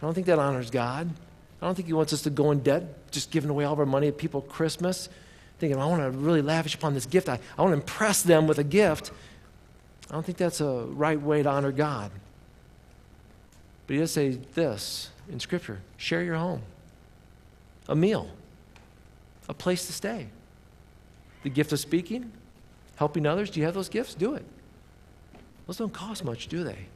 I 0.00 0.06
don't 0.06 0.14
think 0.14 0.26
that 0.26 0.40
honors 0.40 0.70
God. 0.70 1.08
I 1.60 1.66
don't 1.66 1.76
think 1.76 1.86
He 1.86 1.92
wants 1.92 2.12
us 2.12 2.22
to 2.22 2.30
go 2.30 2.50
in 2.50 2.60
debt 2.60 3.10
just 3.12 3.30
giving 3.30 3.50
away 3.50 3.64
all 3.64 3.74
of 3.74 3.78
our 3.78 3.86
money 3.86 4.08
at 4.08 4.18
people 4.18 4.40
Christmas, 4.40 5.08
thinking, 5.60 5.78
I 5.78 5.86
want 5.86 6.02
to 6.02 6.10
really 6.10 6.42
lavish 6.42 6.74
upon 6.74 6.94
this 6.94 7.06
gift. 7.06 7.28
I, 7.28 7.38
I 7.56 7.62
want 7.62 7.70
to 7.70 7.80
impress 7.80 8.22
them 8.22 8.48
with 8.48 8.58
a 8.58 8.64
gift. 8.64 9.12
I 10.10 10.14
don't 10.14 10.26
think 10.26 10.38
that's 10.38 10.60
a 10.60 10.86
right 10.88 11.20
way 11.20 11.44
to 11.44 11.48
honor 11.48 11.70
God. 11.70 12.10
But 13.86 13.94
He 13.94 14.00
does 14.00 14.10
say 14.10 14.30
this 14.54 15.10
in 15.30 15.38
Scripture 15.38 15.78
share 15.96 16.24
your 16.24 16.34
home 16.34 16.62
a 17.88 17.96
meal, 17.96 18.28
a 19.48 19.54
place 19.54 19.86
to 19.86 19.92
stay. 19.92 20.28
The 21.42 21.50
gift 21.50 21.72
of 21.72 21.80
speaking, 21.80 22.32
helping 22.96 23.26
others. 23.26 23.50
Do 23.50 23.60
you 23.60 23.66
have 23.66 23.74
those 23.74 23.88
gifts? 23.88 24.14
Do 24.14 24.34
it. 24.34 24.44
Those 25.66 25.76
don't 25.78 25.92
cost 25.92 26.24
much, 26.24 26.48
do 26.48 26.64
they? 26.64 26.86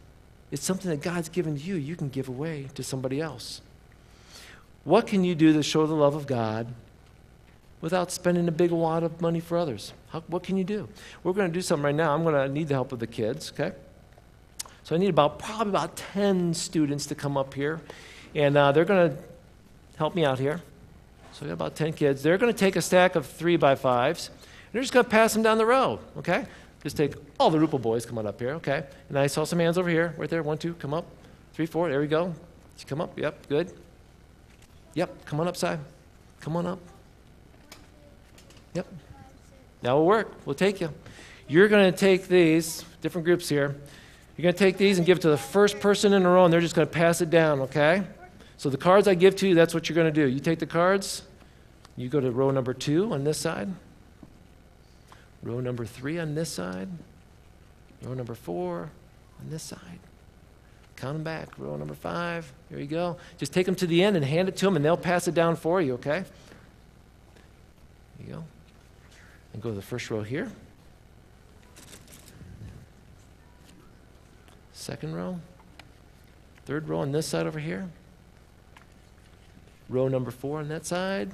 It's 0.51 0.64
something 0.64 0.90
that 0.90 1.03
God's 1.03 1.29
given 1.29 1.57
to 1.57 1.62
you, 1.62 1.75
you 1.75 1.96
can 1.96 2.09
give 2.09 2.29
away 2.29 2.68
to 2.75 2.83
somebody 2.83 3.20
else. 3.20 3.61
What 4.85 5.07
can 5.07 5.25
you 5.25 5.35
do 5.35 5.53
to 5.53 5.62
show 5.62 5.87
the 5.87 5.94
love 5.94 6.14
of 6.14 6.27
God 6.27 6.68
without 7.81 8.12
spending 8.12 8.46
a 8.46 8.53
big 8.53 8.70
wad 8.70 9.03
of 9.03 9.20
money 9.20 9.40
for 9.40 9.59
others? 9.59 9.92
How, 10.11 10.20
what 10.29 10.44
can 10.44 10.57
you 10.57 10.62
do? 10.62 10.88
We're 11.25 11.33
going 11.33 11.49
to 11.49 11.53
do 11.53 11.61
something 11.61 11.85
right 11.85 11.94
now. 11.94 12.14
I'm 12.14 12.22
going 12.22 12.35
to 12.35 12.49
need 12.49 12.68
the 12.68 12.75
help 12.75 12.92
of 12.92 13.01
the 13.01 13.07
kids, 13.07 13.53
okay? 13.53 13.75
So 14.85 14.94
I 14.94 14.99
need 14.99 15.11
about 15.11 15.40
probably 15.40 15.70
about 15.70 15.96
10 15.96 16.55
students 16.55 17.07
to 17.07 17.16
come 17.16 17.37
up 17.37 17.55
here, 17.55 17.81
and 18.37 18.57
uh, 18.57 18.70
they're 18.70 18.85
going 18.85 19.11
to 19.11 19.16
help 19.96 20.14
me 20.14 20.25
out 20.25 20.38
here. 20.38 20.62
So 21.37 21.44
we 21.44 21.49
got 21.49 21.53
about 21.53 21.77
10 21.77 21.92
kids. 21.92 22.22
They're 22.22 22.38
going 22.38 22.51
to 22.51 22.59
take 22.59 22.77
a 22.77 22.81
stack 22.81 23.14
of 23.14 23.27
three 23.27 23.59
by 23.59 23.75
fives, 23.75 24.29
and 24.29 24.38
they're 24.72 24.81
just 24.81 24.94
going 24.94 25.05
to 25.05 25.11
pass 25.11 25.35
them 25.35 25.42
down 25.42 25.59
the 25.59 25.66
row, 25.66 26.01
okay? 26.16 26.46
Just 26.83 26.96
take 26.96 27.12
all 27.38 27.51
the 27.51 27.59
Rupel 27.59 27.83
boys, 27.83 28.07
come 28.07 28.16
on 28.16 28.27
up 28.27 28.40
here, 28.40 28.53
okay? 28.53 28.85
And 29.11 29.18
I 29.18 29.27
saw 29.27 29.44
some 29.44 29.59
hands 29.59 29.77
over 29.77 29.90
here, 29.90 30.14
right 30.16 30.31
there. 30.31 30.42
One, 30.42 30.57
two, 30.57 30.72
come 30.75 30.94
up. 30.94 31.05
Three, 31.53 31.66
four, 31.66 31.90
there 31.90 32.01
we 32.01 32.07
go. 32.07 32.33
Come 32.87 33.03
up, 33.03 33.18
yep, 33.18 33.46
good. 33.51 33.70
Yep, 34.94 35.27
come 35.27 35.38
on 35.38 35.46
upside. 35.46 35.79
Come 36.40 36.57
on 36.57 36.64
up. 36.64 36.79
Yep. 38.72 38.87
Now 39.83 39.99
will 39.99 40.07
work. 40.07 40.33
We'll 40.46 40.55
take 40.55 40.81
you. 40.81 40.90
You're 41.49 41.68
going 41.68 41.92
to 41.92 41.99
take 41.99 42.29
these, 42.29 42.83
different 43.03 43.27
groups 43.27 43.46
here. 43.46 43.77
You're 44.38 44.44
going 44.44 44.55
to 44.55 44.59
take 44.59 44.79
these 44.79 44.96
and 44.96 45.07
give 45.07 45.18
it 45.18 45.20
to 45.20 45.29
the 45.29 45.37
first 45.37 45.81
person 45.81 46.14
in 46.14 46.25
a 46.25 46.31
row, 46.31 46.44
and 46.44 46.53
they're 46.53 46.62
just 46.62 46.75
going 46.75 46.88
to 46.88 46.94
pass 46.94 47.20
it 47.20 47.29
down, 47.29 47.61
okay? 47.61 48.05
So 48.59 48.71
the 48.71 48.77
cards 48.77 49.07
I 49.07 49.14
give 49.14 49.37
to 49.37 49.49
you, 49.49 49.55
that's 49.55 49.75
what 49.75 49.88
you're 49.88 49.95
going 49.95 50.12
to 50.12 50.21
do. 50.21 50.27
You 50.27 50.40
take 50.40 50.59
the 50.59 50.66
cards, 50.66 51.23
you 51.97 52.09
go 52.09 52.21
to 52.21 52.31
row 52.31 52.51
number 52.51 52.73
two 52.73 53.12
on 53.12 53.25
this 53.25 53.38
side, 53.38 53.69
row 55.42 55.61
number 55.61 55.85
three 55.85 56.19
on 56.19 56.35
this 56.35 56.51
side, 56.51 56.88
row 58.03 58.14
number 58.14 58.35
four 58.35 58.90
on 59.40 59.51
this 59.51 59.62
side. 59.62 60.01
Count 60.97 61.14
them 61.14 61.25
back. 61.25 61.59
Row 61.59 61.77
number 61.77 61.95
five. 61.95 62.51
Here 62.71 62.79
you 62.79 62.87
go. 62.87 63.19
Just 63.37 63.53
take 63.53 63.66
them 63.66 63.75
to 63.77 63.87
the 63.87 64.03
end 64.03 64.16
and 64.16 64.25
hand 64.25 64.49
it 64.49 64.57
to 64.57 64.64
them, 64.64 64.77
and 64.77 64.85
they'll 64.85 64.97
pass 64.97 65.29
it 65.29 65.35
down 65.35 65.57
for 65.57 65.81
you, 65.81 65.95
okay? 65.95 66.25
There 68.19 68.27
you 68.27 68.33
go. 68.33 68.45
And 69.53 69.62
go 69.62 69.69
to 69.69 69.75
the 69.75 69.83
first 69.83 70.11
row 70.11 70.23
here. 70.23 70.51
Second 74.73 75.14
row. 75.14 75.38
Third 76.64 76.88
row 76.88 77.01
on 77.01 77.12
this 77.12 77.27
side 77.27 77.47
over 77.47 77.59
here. 77.59 77.88
Row 79.88 80.09
number 80.09 80.31
four 80.31 80.59
on 80.59 80.68
that 80.68 80.85
side. 80.85 81.31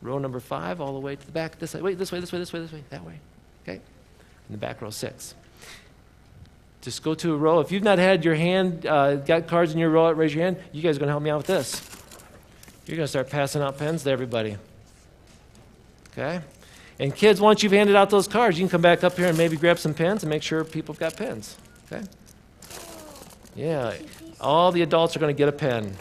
Row 0.00 0.18
number 0.18 0.40
five, 0.40 0.80
all 0.80 0.94
the 0.94 1.00
way 1.00 1.16
to 1.16 1.26
the 1.26 1.32
back 1.32 1.58
this 1.58 1.72
side. 1.72 1.82
Wait, 1.82 1.98
this 1.98 2.12
way, 2.12 2.20
this 2.20 2.32
way, 2.32 2.38
this 2.38 2.52
way, 2.52 2.60
this 2.60 2.72
way, 2.72 2.84
that 2.90 3.04
way. 3.04 3.18
Okay? 3.62 3.76
In 3.76 4.52
the 4.52 4.58
back 4.58 4.80
row 4.80 4.90
six. 4.90 5.34
Just 6.80 7.02
go 7.02 7.14
to 7.14 7.34
a 7.34 7.36
row. 7.36 7.58
If 7.60 7.72
you've 7.72 7.82
not 7.82 7.98
had 7.98 8.24
your 8.24 8.36
hand, 8.36 8.86
uh, 8.86 9.16
got 9.16 9.48
cards 9.48 9.72
in 9.72 9.78
your 9.78 9.90
row, 9.90 10.10
raise 10.12 10.34
your 10.34 10.44
hand. 10.44 10.58
You 10.72 10.82
guys 10.82 10.96
are 10.96 11.00
going 11.00 11.08
to 11.08 11.12
help 11.12 11.22
me 11.22 11.30
out 11.30 11.38
with 11.38 11.46
this. 11.48 11.82
You're 12.86 12.96
going 12.96 13.04
to 13.04 13.08
start 13.08 13.28
passing 13.28 13.60
out 13.60 13.76
pens 13.76 14.04
to 14.04 14.10
everybody. 14.10 14.56
Okay? 16.12 16.40
And 17.00 17.14
kids, 17.14 17.40
once 17.40 17.62
you've 17.62 17.72
handed 17.72 17.96
out 17.96 18.10
those 18.10 18.28
cards, 18.28 18.58
you 18.58 18.64
can 18.64 18.70
come 18.70 18.80
back 18.80 19.04
up 19.04 19.16
here 19.16 19.26
and 19.26 19.36
maybe 19.36 19.56
grab 19.56 19.78
some 19.78 19.94
pens 19.94 20.22
and 20.22 20.30
make 20.30 20.42
sure 20.42 20.64
people 20.64 20.94
have 20.94 21.00
got 21.00 21.16
pens. 21.16 21.56
Okay? 21.90 22.04
Yeah. 23.54 23.94
All 24.40 24.70
the 24.70 24.82
adults 24.82 25.16
are 25.16 25.18
going 25.18 25.34
to 25.34 25.38
get 25.38 25.48
a 25.48 25.52
pen. 25.52 25.96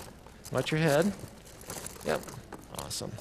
Watch 0.51 0.71
your 0.71 0.79
head. 0.79 1.11
Yep. 2.05 2.21
Awesome. 2.79 3.11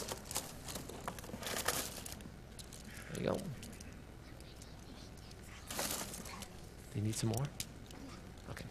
There 3.13 3.23
you 3.23 3.31
go. 3.31 3.35
Do 3.37 3.43
you 6.95 7.03
need 7.03 7.15
some 7.15 7.31
more? 7.31 7.45
Okay. 8.51 8.65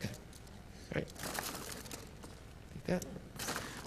Okay. 0.00 0.10
All 0.10 0.94
right. 0.94 1.08
Take 2.74 2.84
that. 2.86 3.04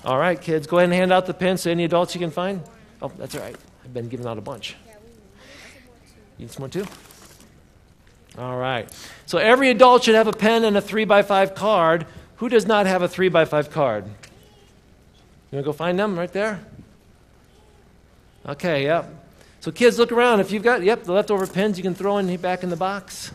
All 0.04 0.18
right, 0.18 0.40
kids, 0.42 0.66
go 0.66 0.78
ahead 0.78 0.86
and 0.90 0.94
hand 0.94 1.12
out 1.12 1.26
the 1.26 1.34
pens 1.34 1.64
to 1.64 1.72
any 1.72 1.84
adults 1.84 2.16
you 2.16 2.20
can 2.20 2.32
find. 2.32 2.62
Oh, 3.02 3.12
that's 3.18 3.36
all 3.36 3.42
right. 3.42 3.56
I've 3.84 3.94
been 3.94 4.10
giving 4.10 4.26
out 4.26 4.38
a 4.38 4.42
bunch. 4.42 4.76
You 6.38 6.46
need 6.46 6.52
some 6.52 6.62
more 6.62 6.70
too? 6.70 6.86
All 8.38 8.58
right. 8.58 8.90
So 9.26 9.38
every 9.38 9.70
adult 9.70 10.06
should 10.06 10.16
have 10.16 10.28
a 10.28 10.34
pen 10.34 10.64
and 10.64 10.78
a 10.78 10.82
three 10.82 11.06
by 11.06 11.22
five 11.22 11.54
card. 11.54 12.06
Who 12.40 12.48
does 12.48 12.66
not 12.66 12.86
have 12.86 13.02
a 13.02 13.08
three 13.08 13.28
by 13.28 13.44
five 13.44 13.70
card? 13.70 14.06
You 14.06 15.58
want 15.58 15.64
to 15.64 15.64
go 15.64 15.74
find 15.74 16.00
them 16.00 16.18
right 16.18 16.32
there? 16.32 16.62
Okay, 18.48 18.84
yep. 18.84 19.14
So 19.60 19.72
kids, 19.72 20.00
look 20.00 20.14
around. 20.14 20.40
If 20.40 20.52
you've 20.52 20.64
got, 20.64 20.82
yep, 20.82 21.04
the 21.04 21.12
leftover 21.12 21.46
pens 21.46 21.78
you 21.78 21.84
can 21.84 21.94
throw 21.94 22.18
in 22.18 22.34
back 22.38 22.64
in 22.64 22.70
the 22.70 22.78
box. 22.78 23.34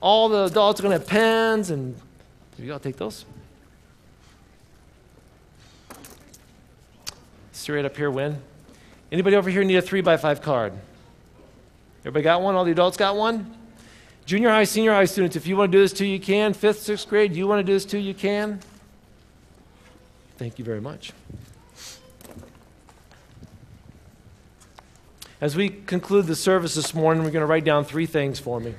All 0.00 0.28
the 0.28 0.44
adults 0.44 0.78
are 0.78 0.84
going 0.84 0.92
to 0.92 0.98
have 1.00 1.08
pens, 1.08 1.70
and 1.70 1.96
you 2.56 2.68
go. 2.68 2.78
Take 2.78 2.96
those. 2.96 3.24
Straight 7.50 7.84
up 7.84 7.96
here, 7.96 8.12
win. 8.12 8.40
Anybody 9.10 9.34
over 9.34 9.50
here 9.50 9.64
need 9.64 9.76
a 9.76 9.82
three 9.82 10.02
by 10.02 10.16
five 10.16 10.40
card? 10.40 10.72
Everybody 12.02 12.22
got 12.22 12.42
one? 12.42 12.54
All 12.54 12.64
the 12.64 12.70
adults 12.70 12.96
got 12.96 13.16
one? 13.16 13.56
Junior 14.26 14.48
high, 14.48 14.64
senior 14.64 14.92
high 14.92 15.04
students, 15.04 15.36
if 15.36 15.46
you 15.46 15.56
want 15.56 15.70
to 15.70 15.78
do 15.78 15.82
this 15.82 15.92
too, 15.92 16.06
you 16.06 16.18
can. 16.18 16.54
Fifth, 16.54 16.80
sixth 16.80 17.08
grade, 17.08 17.36
you 17.36 17.46
want 17.46 17.60
to 17.60 17.64
do 17.64 17.74
this 17.74 17.84
too, 17.84 17.98
you 17.98 18.14
can. 18.14 18.60
Thank 20.38 20.58
you 20.58 20.64
very 20.64 20.80
much. 20.80 21.12
As 25.40 25.54
we 25.54 25.68
conclude 25.68 26.26
the 26.26 26.34
service 26.34 26.74
this 26.74 26.94
morning, 26.94 27.22
we're 27.22 27.30
going 27.30 27.42
to 27.42 27.46
write 27.46 27.64
down 27.64 27.84
three 27.84 28.06
things 28.06 28.38
for 28.40 28.60
me. 28.60 28.74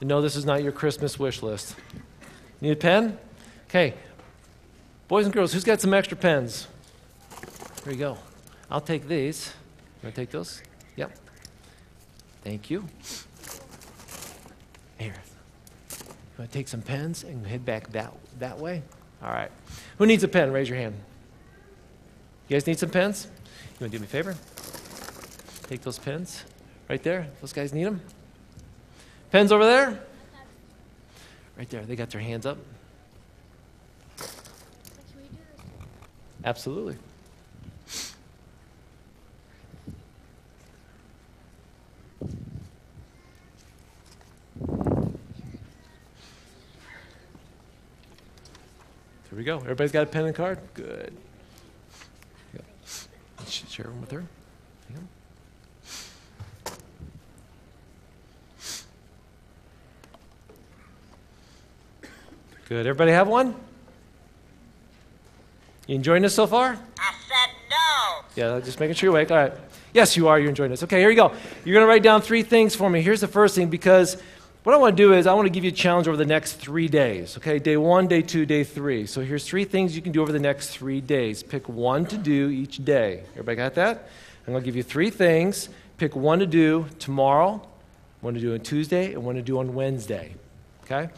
And 0.00 0.08
no, 0.08 0.20
this 0.20 0.34
is 0.34 0.44
not 0.44 0.64
your 0.64 0.72
Christmas 0.72 1.16
wish 1.16 1.42
list. 1.42 1.76
Need 2.60 2.72
a 2.72 2.76
pen? 2.76 3.18
Okay. 3.68 3.94
Boys 5.06 5.26
and 5.26 5.32
girls, 5.32 5.52
who's 5.52 5.62
got 5.62 5.80
some 5.80 5.94
extra 5.94 6.16
pens? 6.16 6.66
There 7.84 7.92
you 7.92 7.98
go. 8.00 8.18
I'll 8.68 8.80
take 8.80 9.06
these. 9.06 9.52
You 10.02 10.06
want 10.06 10.16
to 10.16 10.20
take 10.22 10.30
those? 10.30 10.60
Yep. 10.96 11.16
Thank 12.44 12.70
you. 12.70 12.84
Here. 14.98 15.14
You 15.90 16.38
want 16.38 16.50
to 16.50 16.58
take 16.58 16.68
some 16.68 16.82
pens 16.82 17.24
and 17.24 17.46
head 17.46 17.64
back 17.64 17.92
that, 17.92 18.12
that 18.38 18.58
way? 18.58 18.82
All 19.22 19.30
right. 19.30 19.50
Who 19.98 20.06
needs 20.06 20.24
a 20.24 20.28
pen? 20.28 20.52
Raise 20.52 20.68
your 20.68 20.78
hand. 20.78 20.96
You 22.48 22.56
guys 22.56 22.66
need 22.66 22.78
some 22.78 22.90
pens? 22.90 23.28
You 23.78 23.84
want 23.84 23.92
to 23.92 23.98
do 23.98 24.02
me 24.02 24.06
a 24.06 24.08
favor? 24.08 24.34
Take 25.68 25.82
those 25.82 25.98
pens 25.98 26.44
right 26.88 27.02
there. 27.02 27.28
Those 27.40 27.52
guys 27.52 27.72
need 27.72 27.84
them. 27.84 28.00
Pens 29.30 29.52
over 29.52 29.64
there? 29.64 30.02
Right 31.56 31.70
there. 31.70 31.84
They 31.84 31.96
got 31.96 32.10
their 32.10 32.20
hands 32.20 32.44
up. 32.44 32.58
Absolutely. 36.44 36.96
We 49.42 49.46
go. 49.46 49.56
Everybody's 49.56 49.90
got 49.90 50.04
a 50.04 50.06
pen 50.06 50.26
and 50.26 50.36
card? 50.36 50.60
Good. 50.74 51.12
Yep. 52.54 52.64
Share 53.48 53.86
them 53.86 54.00
with 54.00 54.12
her. 54.12 54.24
Yep. 54.90 55.00
Good. 62.68 62.86
Everybody 62.86 63.10
have 63.10 63.26
one? 63.26 63.56
You 65.88 65.96
enjoying 65.96 66.22
this 66.22 66.36
so 66.36 66.46
far? 66.46 66.78
I 67.00 67.12
said 67.26 67.50
no. 67.68 68.24
Yeah, 68.36 68.60
just 68.60 68.78
making 68.78 68.94
sure 68.94 69.08
you're 69.08 69.16
awake. 69.16 69.32
All 69.32 69.38
right. 69.38 69.52
Yes, 69.92 70.16
you 70.16 70.28
are. 70.28 70.38
You're 70.38 70.50
enjoying 70.50 70.70
this. 70.70 70.84
Okay, 70.84 71.00
here 71.00 71.10
you 71.10 71.16
go. 71.16 71.34
You're 71.64 71.74
going 71.74 71.84
to 71.84 71.88
write 71.88 72.04
down 72.04 72.22
three 72.22 72.44
things 72.44 72.76
for 72.76 72.88
me. 72.88 73.02
Here's 73.02 73.20
the 73.20 73.26
first 73.26 73.56
thing 73.56 73.70
because 73.70 74.22
what 74.64 74.74
I 74.74 74.78
want 74.78 74.96
to 74.96 75.02
do 75.02 75.12
is 75.12 75.26
I 75.26 75.34
want 75.34 75.46
to 75.46 75.50
give 75.50 75.64
you 75.64 75.70
a 75.70 75.74
challenge 75.74 76.06
over 76.06 76.16
the 76.16 76.24
next 76.24 76.54
three 76.54 76.86
days. 76.86 77.36
Okay, 77.36 77.58
day 77.58 77.76
one, 77.76 78.06
day 78.06 78.22
two, 78.22 78.46
day 78.46 78.62
three. 78.62 79.06
So 79.06 79.20
here's 79.20 79.44
three 79.44 79.64
things 79.64 79.96
you 79.96 80.02
can 80.02 80.12
do 80.12 80.22
over 80.22 80.30
the 80.30 80.38
next 80.38 80.70
three 80.70 81.00
days. 81.00 81.42
Pick 81.42 81.68
one 81.68 82.06
to 82.06 82.16
do 82.16 82.48
each 82.48 82.84
day. 82.84 83.24
Everybody 83.32 83.56
got 83.56 83.74
that? 83.74 84.08
I'm 84.46 84.52
going 84.52 84.62
to 84.62 84.64
give 84.64 84.76
you 84.76 84.84
three 84.84 85.10
things. 85.10 85.68
Pick 85.98 86.14
one 86.14 86.38
to 86.38 86.46
do 86.46 86.86
tomorrow, 86.98 87.66
one 88.20 88.34
to 88.34 88.40
do 88.40 88.54
on 88.54 88.60
Tuesday, 88.60 89.14
and 89.14 89.24
one 89.24 89.34
to 89.34 89.42
do 89.42 89.58
on 89.58 89.74
Wednesday. 89.74 90.34
Okay? 90.84 91.10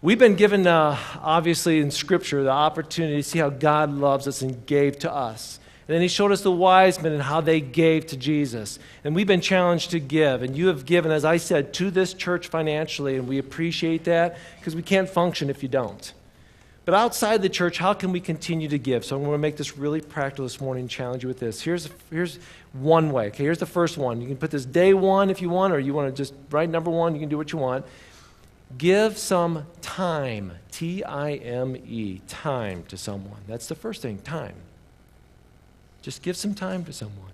We've 0.00 0.18
been 0.18 0.36
given, 0.36 0.66
uh, 0.66 0.96
obviously, 1.20 1.80
in 1.80 1.90
Scripture, 1.90 2.42
the 2.42 2.50
opportunity 2.50 3.16
to 3.16 3.22
see 3.22 3.38
how 3.38 3.50
God 3.50 3.92
loves 3.92 4.26
us 4.26 4.42
and 4.42 4.66
gave 4.66 4.98
to 5.00 5.12
us. 5.12 5.60
And 5.88 5.94
then 5.94 6.00
he 6.00 6.08
showed 6.08 6.30
us 6.30 6.42
the 6.42 6.52
wise 6.52 7.02
men 7.02 7.12
and 7.12 7.22
how 7.22 7.40
they 7.40 7.60
gave 7.60 8.06
to 8.06 8.16
Jesus. 8.16 8.78
And 9.02 9.14
we've 9.14 9.26
been 9.26 9.40
challenged 9.40 9.90
to 9.90 10.00
give. 10.00 10.42
And 10.42 10.56
you 10.56 10.68
have 10.68 10.86
given, 10.86 11.10
as 11.10 11.24
I 11.24 11.38
said, 11.38 11.74
to 11.74 11.90
this 11.90 12.14
church 12.14 12.48
financially. 12.48 13.16
And 13.16 13.26
we 13.26 13.38
appreciate 13.38 14.04
that 14.04 14.38
because 14.58 14.76
we 14.76 14.82
can't 14.82 15.08
function 15.08 15.50
if 15.50 15.62
you 15.62 15.68
don't. 15.68 16.12
But 16.84 16.94
outside 16.94 17.42
the 17.42 17.48
church, 17.48 17.78
how 17.78 17.94
can 17.94 18.10
we 18.10 18.20
continue 18.20 18.68
to 18.68 18.78
give? 18.78 19.04
So 19.04 19.16
I'm 19.16 19.22
going 19.22 19.34
to 19.34 19.38
make 19.38 19.56
this 19.56 19.78
really 19.78 20.00
practical 20.00 20.44
this 20.44 20.60
morning 20.60 20.82
and 20.82 20.90
challenge 20.90 21.22
you 21.22 21.28
with 21.28 21.38
this. 21.38 21.60
Here's, 21.60 21.88
here's 22.10 22.38
one 22.72 23.12
way. 23.12 23.28
Okay, 23.28 23.44
here's 23.44 23.58
the 23.58 23.66
first 23.66 23.96
one. 23.96 24.20
You 24.20 24.26
can 24.26 24.36
put 24.36 24.50
this 24.50 24.64
day 24.64 24.92
one 24.92 25.30
if 25.30 25.40
you 25.40 25.48
want, 25.48 25.72
or 25.72 25.78
you 25.78 25.94
want 25.94 26.14
to 26.14 26.16
just 26.16 26.34
write 26.50 26.70
number 26.70 26.90
one. 26.90 27.14
You 27.14 27.20
can 27.20 27.28
do 27.28 27.36
what 27.36 27.52
you 27.52 27.58
want. 27.58 27.86
Give 28.78 29.16
some 29.18 29.66
time, 29.80 30.52
T 30.70 31.04
I 31.04 31.34
M 31.34 31.76
E, 31.76 32.20
time 32.26 32.84
to 32.88 32.96
someone. 32.96 33.40
That's 33.46 33.68
the 33.68 33.74
first 33.74 34.02
thing, 34.02 34.18
time. 34.18 34.54
Just 36.02 36.22
give 36.22 36.36
some 36.36 36.54
time 36.54 36.84
to 36.84 36.92
someone. 36.92 37.30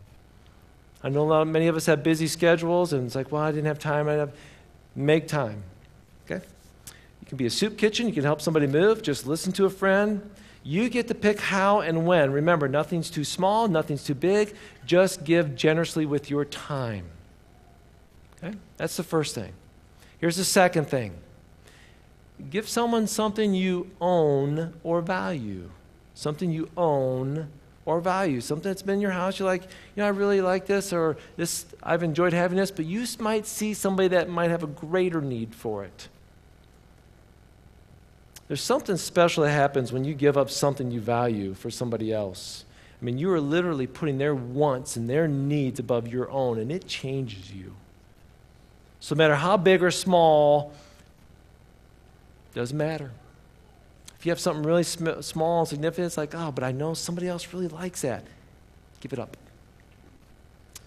I 1.02 1.08
know 1.08 1.22
a 1.22 1.22
lot, 1.22 1.46
many 1.46 1.68
of 1.68 1.76
us 1.76 1.86
have 1.86 2.02
busy 2.02 2.26
schedules, 2.26 2.92
and 2.92 3.06
it's 3.06 3.14
like, 3.14 3.32
well, 3.32 3.42
I 3.42 3.50
didn't 3.50 3.66
have 3.66 3.78
time. 3.78 4.08
I 4.08 4.14
have 4.14 4.32
make 4.94 5.28
time. 5.28 5.62
Okay? 6.26 6.44
You 7.20 7.26
can 7.26 7.38
be 7.38 7.46
a 7.46 7.50
soup 7.50 7.78
kitchen. 7.78 8.06
You 8.06 8.12
can 8.12 8.24
help 8.24 8.40
somebody 8.40 8.66
move. 8.66 9.02
Just 9.02 9.26
listen 9.26 9.52
to 9.54 9.64
a 9.64 9.70
friend. 9.70 10.28
You 10.62 10.88
get 10.88 11.08
to 11.08 11.14
pick 11.14 11.40
how 11.40 11.80
and 11.80 12.04
when. 12.06 12.32
Remember, 12.32 12.68
nothing's 12.68 13.10
too 13.10 13.24
small, 13.24 13.68
nothing's 13.68 14.04
too 14.04 14.14
big. 14.14 14.54
Just 14.84 15.24
give 15.24 15.54
generously 15.54 16.04
with 16.04 16.28
your 16.28 16.44
time. 16.44 17.06
Okay? 18.36 18.56
That's 18.76 18.96
the 18.96 19.02
first 19.02 19.34
thing. 19.34 19.52
Here's 20.18 20.36
the 20.36 20.44
second 20.44 20.86
thing 20.88 21.14
give 22.50 22.68
someone 22.68 23.06
something 23.06 23.54
you 23.54 23.90
own 24.00 24.74
or 24.82 25.00
value. 25.00 25.70
Something 26.14 26.50
you 26.50 26.68
own 26.76 27.48
or 27.88 28.00
value. 28.00 28.38
Something 28.42 28.70
that's 28.70 28.82
been 28.82 28.96
in 28.96 29.00
your 29.00 29.12
house, 29.12 29.38
you're 29.38 29.48
like, 29.48 29.62
you 29.62 29.68
know, 29.96 30.04
I 30.04 30.10
really 30.10 30.42
like 30.42 30.66
this, 30.66 30.92
or 30.92 31.16
this, 31.38 31.64
I've 31.82 32.02
enjoyed 32.02 32.34
having 32.34 32.58
this, 32.58 32.70
but 32.70 32.84
you 32.84 33.06
might 33.18 33.46
see 33.46 33.72
somebody 33.72 34.08
that 34.08 34.28
might 34.28 34.50
have 34.50 34.62
a 34.62 34.66
greater 34.66 35.22
need 35.22 35.54
for 35.54 35.84
it. 35.84 36.08
There's 38.46 38.60
something 38.60 38.98
special 38.98 39.44
that 39.44 39.52
happens 39.52 39.90
when 39.90 40.04
you 40.04 40.12
give 40.12 40.36
up 40.36 40.50
something 40.50 40.90
you 40.90 41.00
value 41.00 41.54
for 41.54 41.70
somebody 41.70 42.12
else. 42.12 42.66
I 43.00 43.04
mean, 43.04 43.16
you 43.16 43.32
are 43.32 43.40
literally 43.40 43.86
putting 43.86 44.18
their 44.18 44.34
wants 44.34 44.96
and 44.96 45.08
their 45.08 45.26
needs 45.26 45.80
above 45.80 46.08
your 46.08 46.30
own, 46.30 46.58
and 46.58 46.70
it 46.70 46.86
changes 46.86 47.50
you. 47.50 47.74
So, 49.00 49.14
no 49.14 49.18
matter 49.18 49.36
how 49.36 49.56
big 49.56 49.82
or 49.82 49.90
small, 49.90 50.74
doesn't 52.54 52.76
matter. 52.76 53.12
If 54.18 54.26
you 54.26 54.32
have 54.32 54.40
something 54.40 54.64
really 54.64 54.82
sm- 54.82 55.20
small 55.20 55.60
and 55.60 55.68
significant, 55.68 56.06
it's 56.06 56.16
like, 56.16 56.34
oh, 56.34 56.50
but 56.50 56.64
I 56.64 56.72
know 56.72 56.94
somebody 56.94 57.28
else 57.28 57.52
really 57.52 57.68
likes 57.68 58.02
that. 58.02 58.24
Give 59.00 59.12
it 59.12 59.18
up. 59.18 59.36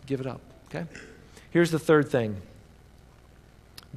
Give 0.05 0.19
it 0.19 0.27
up, 0.27 0.41
okay? 0.67 0.85
Here's 1.49 1.71
the 1.71 1.79
third 1.79 2.09
thing 2.09 2.41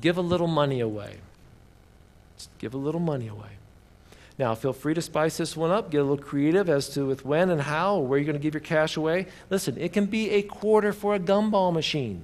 give 0.00 0.18
a 0.18 0.22
little 0.22 0.46
money 0.46 0.80
away. 0.80 1.18
Just 2.36 2.50
give 2.58 2.74
a 2.74 2.76
little 2.76 3.00
money 3.00 3.28
away. 3.28 3.50
Now, 4.38 4.54
feel 4.56 4.72
free 4.72 4.94
to 4.94 5.02
spice 5.02 5.36
this 5.36 5.56
one 5.56 5.70
up, 5.70 5.90
get 5.90 5.98
a 5.98 6.04
little 6.04 6.24
creative 6.24 6.68
as 6.68 6.88
to 6.90 7.06
with 7.06 7.24
when 7.24 7.50
and 7.50 7.60
how, 7.60 7.96
or 7.96 8.06
where 8.06 8.18
you're 8.18 8.26
going 8.26 8.36
to 8.36 8.42
give 8.42 8.54
your 8.54 8.60
cash 8.60 8.96
away. 8.96 9.26
Listen, 9.48 9.78
it 9.78 9.92
can 9.92 10.06
be 10.06 10.30
a 10.30 10.42
quarter 10.42 10.92
for 10.92 11.14
a 11.14 11.20
gumball 11.20 11.72
machine. 11.72 12.22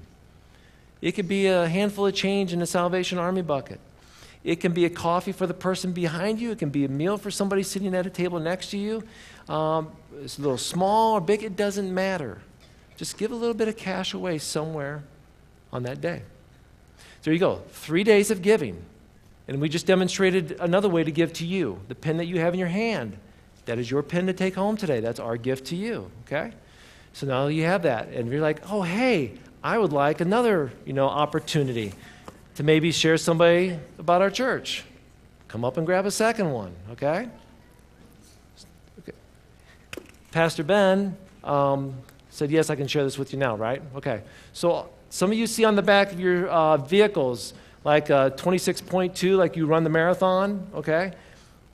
It 1.01 1.13
could 1.13 1.29
be 1.29 1.47
a 1.47 1.69
handful 1.69 2.07
of 2.07 2.15
change 2.15 2.53
in 2.53 2.61
a 2.61 2.67
Salvation 2.67 3.19
Army 3.19 3.43
bucket. 3.43 3.79
It 4.43 4.57
can 4.57 4.73
be 4.73 4.85
a 4.85 4.91
coffee 4.91 5.33
for 5.33 5.47
the 5.47 5.55
person 5.55 5.93
behind 5.93 6.41
you. 6.41 6.51
It 6.51 6.59
can 6.59 6.71
be 6.71 6.85
a 6.85 6.89
meal 6.89 7.19
for 7.19 7.31
somebody 7.31 7.63
sitting 7.63 7.95
at 7.95 8.07
a 8.07 8.11
table 8.11 8.41
next 8.41 8.71
to 8.71 8.79
you. 8.79 9.03
Um, 9.49 9.93
it's 10.23 10.39
a 10.39 10.43
little 10.43 10.59
small 10.59 11.15
or 11.15 11.21
big, 11.21 11.43
it 11.43 11.57
doesn't 11.57 11.93
matter. 11.93 12.41
Just 12.97 13.19
give 13.19 13.33
a 13.33 13.35
little 13.35 13.55
bit 13.55 13.69
of 13.69 13.77
cash 13.77 14.15
away 14.15 14.39
somewhere 14.39 15.03
on 15.73 15.83
that 15.83 16.01
day. 16.01 16.23
There 17.23 17.33
you 17.33 17.39
go. 17.39 17.63
Three 17.71 18.05
days 18.05 18.31
of 18.31 18.41
giving. 18.43 18.83
And 19.47 19.61
we 19.61 19.69
just 19.69 19.87
demonstrated 19.87 20.57
another 20.61 20.89
way 20.89 21.05
to 21.05 21.11
give 21.11 21.33
to 21.35 21.47
you 21.47 21.81
the 21.89 21.95
pen 21.95 22.17
that 22.19 22.27
you 22.27 22.39
have 22.39 22.55
in 22.55 22.61
your 22.61 22.69
hand. 22.69 23.17
That 23.67 23.79
is 23.79 23.91
your 23.91 24.03
pen 24.03 24.27
to 24.27 24.33
take 24.33 24.55
home 24.55 24.77
today. 24.77 25.01
That's 25.01 25.21
our 25.21 25.37
gift 25.37 25.67
to 25.67 25.77
you, 25.77 26.11
okay? 26.27 26.53
So 27.13 27.27
now 27.27 27.49
you 27.49 27.65
have 27.65 27.83
that. 27.83 28.09
And 28.09 28.31
you're 28.31 28.41
like, 28.41 28.63
oh, 28.71 28.83
hey, 28.83 29.33
I 29.63 29.77
would 29.77 29.93
like 29.93 30.21
another, 30.21 30.73
you 30.87 30.93
know, 30.93 31.09
opportunity 31.09 31.93
to 32.61 32.65
maybe 32.65 32.93
share 32.93 33.17
somebody 33.17 33.79
about 33.99 34.21
our 34.21 34.29
church. 34.29 34.85
Come 35.49 35.65
up 35.65 35.79
and 35.79 35.87
grab 35.87 36.05
a 36.05 36.11
second 36.11 36.53
one, 36.53 36.75
okay? 36.93 37.27
okay. 38.99 39.13
Pastor 40.31 40.63
Ben 40.63 41.17
um, 41.43 41.95
said, 42.29 42.51
yes, 42.51 42.69
I 42.69 42.77
can 42.77 42.87
share 42.87 43.03
this 43.03 43.17
with 43.17 43.33
you 43.33 43.39
now, 43.39 43.57
right? 43.57 43.81
Okay. 43.97 44.21
So 44.53 44.91
some 45.09 45.33
of 45.33 45.39
you 45.39 45.47
see 45.47 45.65
on 45.65 45.75
the 45.75 45.81
back 45.81 46.13
of 46.13 46.21
your 46.21 46.49
uh, 46.49 46.77
vehicles, 46.77 47.55
like 47.83 48.11
uh, 48.11 48.29
26.2, 48.29 49.39
like 49.39 49.57
you 49.57 49.65
run 49.65 49.83
the 49.83 49.89
marathon, 49.89 50.67
okay? 50.75 51.13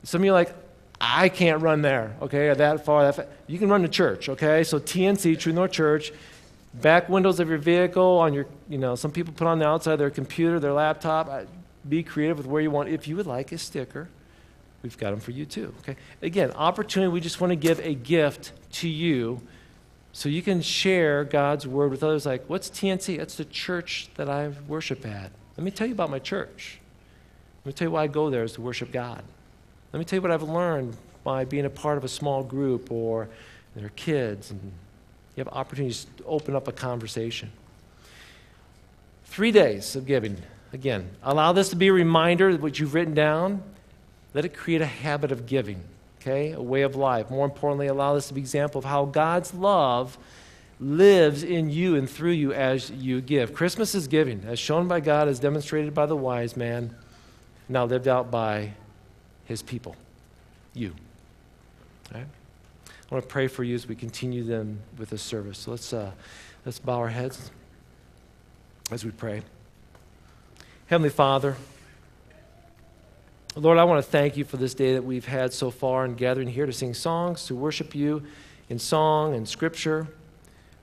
Some 0.04 0.20
of 0.20 0.24
you 0.24 0.32
like, 0.32 0.54
I 1.00 1.30
can't 1.30 1.62
run 1.62 1.82
there, 1.82 2.14
okay, 2.22 2.54
that 2.54 2.84
far. 2.84 3.02
That 3.02 3.16
far. 3.16 3.26
You 3.48 3.58
can 3.58 3.68
run 3.68 3.82
to 3.82 3.88
church, 3.88 4.28
okay? 4.28 4.62
So 4.62 4.78
TNC, 4.78 5.36
True 5.36 5.52
North 5.52 5.72
Church, 5.72 6.12
back 6.80 7.08
windows 7.08 7.40
of 7.40 7.48
your 7.48 7.58
vehicle, 7.58 8.18
on 8.18 8.32
your, 8.34 8.46
you 8.68 8.78
know, 8.78 8.94
some 8.94 9.10
people 9.10 9.32
put 9.32 9.46
on 9.46 9.58
the 9.58 9.66
outside 9.66 9.94
of 9.94 9.98
their 9.98 10.10
computer, 10.10 10.60
their 10.60 10.72
laptop. 10.72 11.28
Uh, 11.28 11.42
be 11.88 12.02
creative 12.02 12.36
with 12.38 12.46
where 12.46 12.60
you 12.60 12.70
want. 12.70 12.88
If 12.88 13.06
you 13.06 13.16
would 13.16 13.26
like 13.26 13.52
a 13.52 13.58
sticker, 13.58 14.08
we've 14.82 14.98
got 14.98 15.10
them 15.10 15.20
for 15.20 15.30
you 15.30 15.46
too, 15.46 15.72
okay? 15.80 15.96
Again, 16.22 16.50
opportunity, 16.52 17.12
we 17.12 17.20
just 17.20 17.40
want 17.40 17.52
to 17.52 17.56
give 17.56 17.78
a 17.80 17.94
gift 17.94 18.52
to 18.72 18.88
you 18.88 19.40
so 20.12 20.28
you 20.28 20.42
can 20.42 20.62
share 20.62 21.24
God's 21.24 21.66
word 21.66 21.90
with 21.90 22.02
others. 22.02 22.26
Like, 22.26 22.44
what's 22.48 22.70
TNC? 22.70 23.18
That's 23.18 23.36
the 23.36 23.44
church 23.44 24.08
that 24.14 24.28
I 24.28 24.50
worship 24.66 25.04
at. 25.06 25.30
Let 25.56 25.64
me 25.64 25.70
tell 25.70 25.86
you 25.86 25.92
about 25.92 26.10
my 26.10 26.18
church. 26.18 26.78
Let 27.64 27.66
me 27.66 27.72
tell 27.72 27.88
you 27.88 27.92
why 27.92 28.04
I 28.04 28.06
go 28.06 28.30
there 28.30 28.44
is 28.44 28.52
to 28.52 28.60
worship 28.60 28.92
God. 28.92 29.22
Let 29.92 29.98
me 29.98 30.04
tell 30.04 30.16
you 30.16 30.22
what 30.22 30.30
I've 30.30 30.42
learned 30.42 30.96
by 31.24 31.44
being 31.44 31.64
a 31.64 31.70
part 31.70 31.98
of 31.98 32.04
a 32.04 32.08
small 32.08 32.42
group 32.42 32.90
or 32.90 33.28
their 33.74 33.90
kids. 33.90 34.50
And 34.50 34.72
you 35.36 35.44
have 35.44 35.52
opportunities 35.52 36.06
to 36.16 36.24
open 36.24 36.56
up 36.56 36.66
a 36.66 36.72
conversation. 36.72 37.52
Three 39.26 39.52
days 39.52 39.94
of 39.94 40.06
giving. 40.06 40.38
Again, 40.72 41.10
allow 41.22 41.52
this 41.52 41.68
to 41.68 41.76
be 41.76 41.88
a 41.88 41.92
reminder 41.92 42.48
of 42.48 42.62
what 42.62 42.80
you've 42.80 42.94
written 42.94 43.14
down. 43.14 43.62
Let 44.32 44.46
it 44.46 44.54
create 44.54 44.80
a 44.80 44.86
habit 44.86 45.30
of 45.30 45.46
giving, 45.46 45.82
okay? 46.20 46.52
A 46.52 46.60
way 46.60 46.82
of 46.82 46.96
life. 46.96 47.30
More 47.30 47.44
importantly, 47.44 47.86
allow 47.86 48.14
this 48.14 48.28
to 48.28 48.34
be 48.34 48.40
an 48.40 48.44
example 48.44 48.78
of 48.78 48.86
how 48.86 49.04
God's 49.04 49.52
love 49.52 50.16
lives 50.80 51.42
in 51.42 51.70
you 51.70 51.96
and 51.96 52.08
through 52.08 52.32
you 52.32 52.52
as 52.52 52.90
you 52.90 53.20
give. 53.20 53.52
Christmas 53.52 53.94
is 53.94 54.08
giving, 54.08 54.42
as 54.46 54.58
shown 54.58 54.88
by 54.88 55.00
God, 55.00 55.28
as 55.28 55.38
demonstrated 55.38 55.94
by 55.94 56.06
the 56.06 56.16
wise 56.16 56.56
man, 56.56 56.94
now 57.68 57.84
lived 57.84 58.08
out 58.08 58.30
by 58.30 58.72
his 59.44 59.62
people, 59.62 59.96
you. 60.74 60.94
All 62.12 62.20
right? 62.20 62.26
I 63.10 63.14
want 63.14 63.24
to 63.24 63.32
pray 63.32 63.46
for 63.46 63.62
you 63.62 63.76
as 63.76 63.86
we 63.86 63.94
continue 63.94 64.42
them 64.42 64.80
with 64.98 65.10
this 65.10 65.22
service. 65.22 65.58
So 65.58 65.70
let's, 65.70 65.92
uh, 65.92 66.10
let's 66.64 66.80
bow 66.80 66.98
our 66.98 67.08
heads 67.08 67.52
as 68.90 69.04
we 69.04 69.12
pray. 69.12 69.42
Heavenly 70.86 71.10
Father, 71.10 71.56
Lord, 73.54 73.78
I 73.78 73.84
want 73.84 74.04
to 74.04 74.10
thank 74.10 74.36
you 74.36 74.44
for 74.44 74.56
this 74.56 74.74
day 74.74 74.94
that 74.94 75.04
we've 75.04 75.24
had 75.24 75.52
so 75.52 75.70
far 75.70 76.04
in 76.04 76.14
gathering 76.14 76.48
here 76.48 76.66
to 76.66 76.72
sing 76.72 76.94
songs, 76.94 77.46
to 77.46 77.54
worship 77.54 77.94
you 77.94 78.24
in 78.68 78.78
song 78.78 79.34
and 79.34 79.48
scripture. 79.48 80.08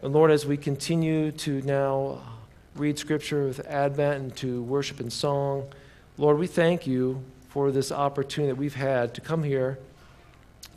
And 0.02 0.14
Lord, 0.14 0.32
as 0.32 0.46
we 0.46 0.56
continue 0.56 1.32
to 1.32 1.62
now 1.62 2.22
read 2.76 2.98
Scripture 2.98 3.48
with 3.48 3.60
Advent 3.68 4.24
and 4.24 4.36
to 4.38 4.64
worship 4.64 5.00
in 5.00 5.10
song, 5.10 5.72
Lord, 6.18 6.40
we 6.40 6.48
thank 6.48 6.88
you 6.88 7.24
for 7.50 7.72
this 7.72 7.92
opportunity 7.92 8.52
that 8.52 8.58
we've 8.58 8.76
had 8.76 9.14
to 9.14 9.22
come 9.22 9.44
here 9.44 9.78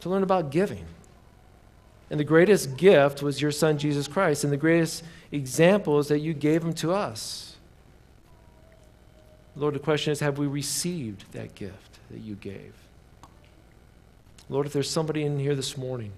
to 0.01 0.09
learn 0.09 0.23
about 0.23 0.51
giving. 0.51 0.85
And 2.11 2.21
the 2.21 2.25
greatest 2.25 2.77
gift 2.77 3.23
was 3.23 3.43
your 3.43 3.51
Son, 3.51 3.79
Jesus 3.79 4.07
Christ, 4.07 4.45
and 4.45 4.53
the 4.53 4.57
greatest 4.57 5.03
example 5.33 5.99
is 5.99 6.09
that 6.09 6.21
you 6.21 6.35
gave 6.35 6.63
him 6.63 6.73
to 6.75 6.93
us. 6.93 7.57
Lord, 9.57 9.75
the 9.75 9.81
question 9.81 10.13
is 10.13 10.21
have 10.21 10.39
we 10.39 10.47
received 10.47 11.33
that 11.33 11.55
gift 11.55 11.99
that 12.11 12.21
you 12.21 12.35
gave? 12.35 12.75
Lord, 14.49 14.67
if 14.67 14.73
there's 14.73 14.91
somebody 14.91 15.25
in 15.25 15.39
here 15.39 15.55
this 15.55 15.77
morning 15.77 16.13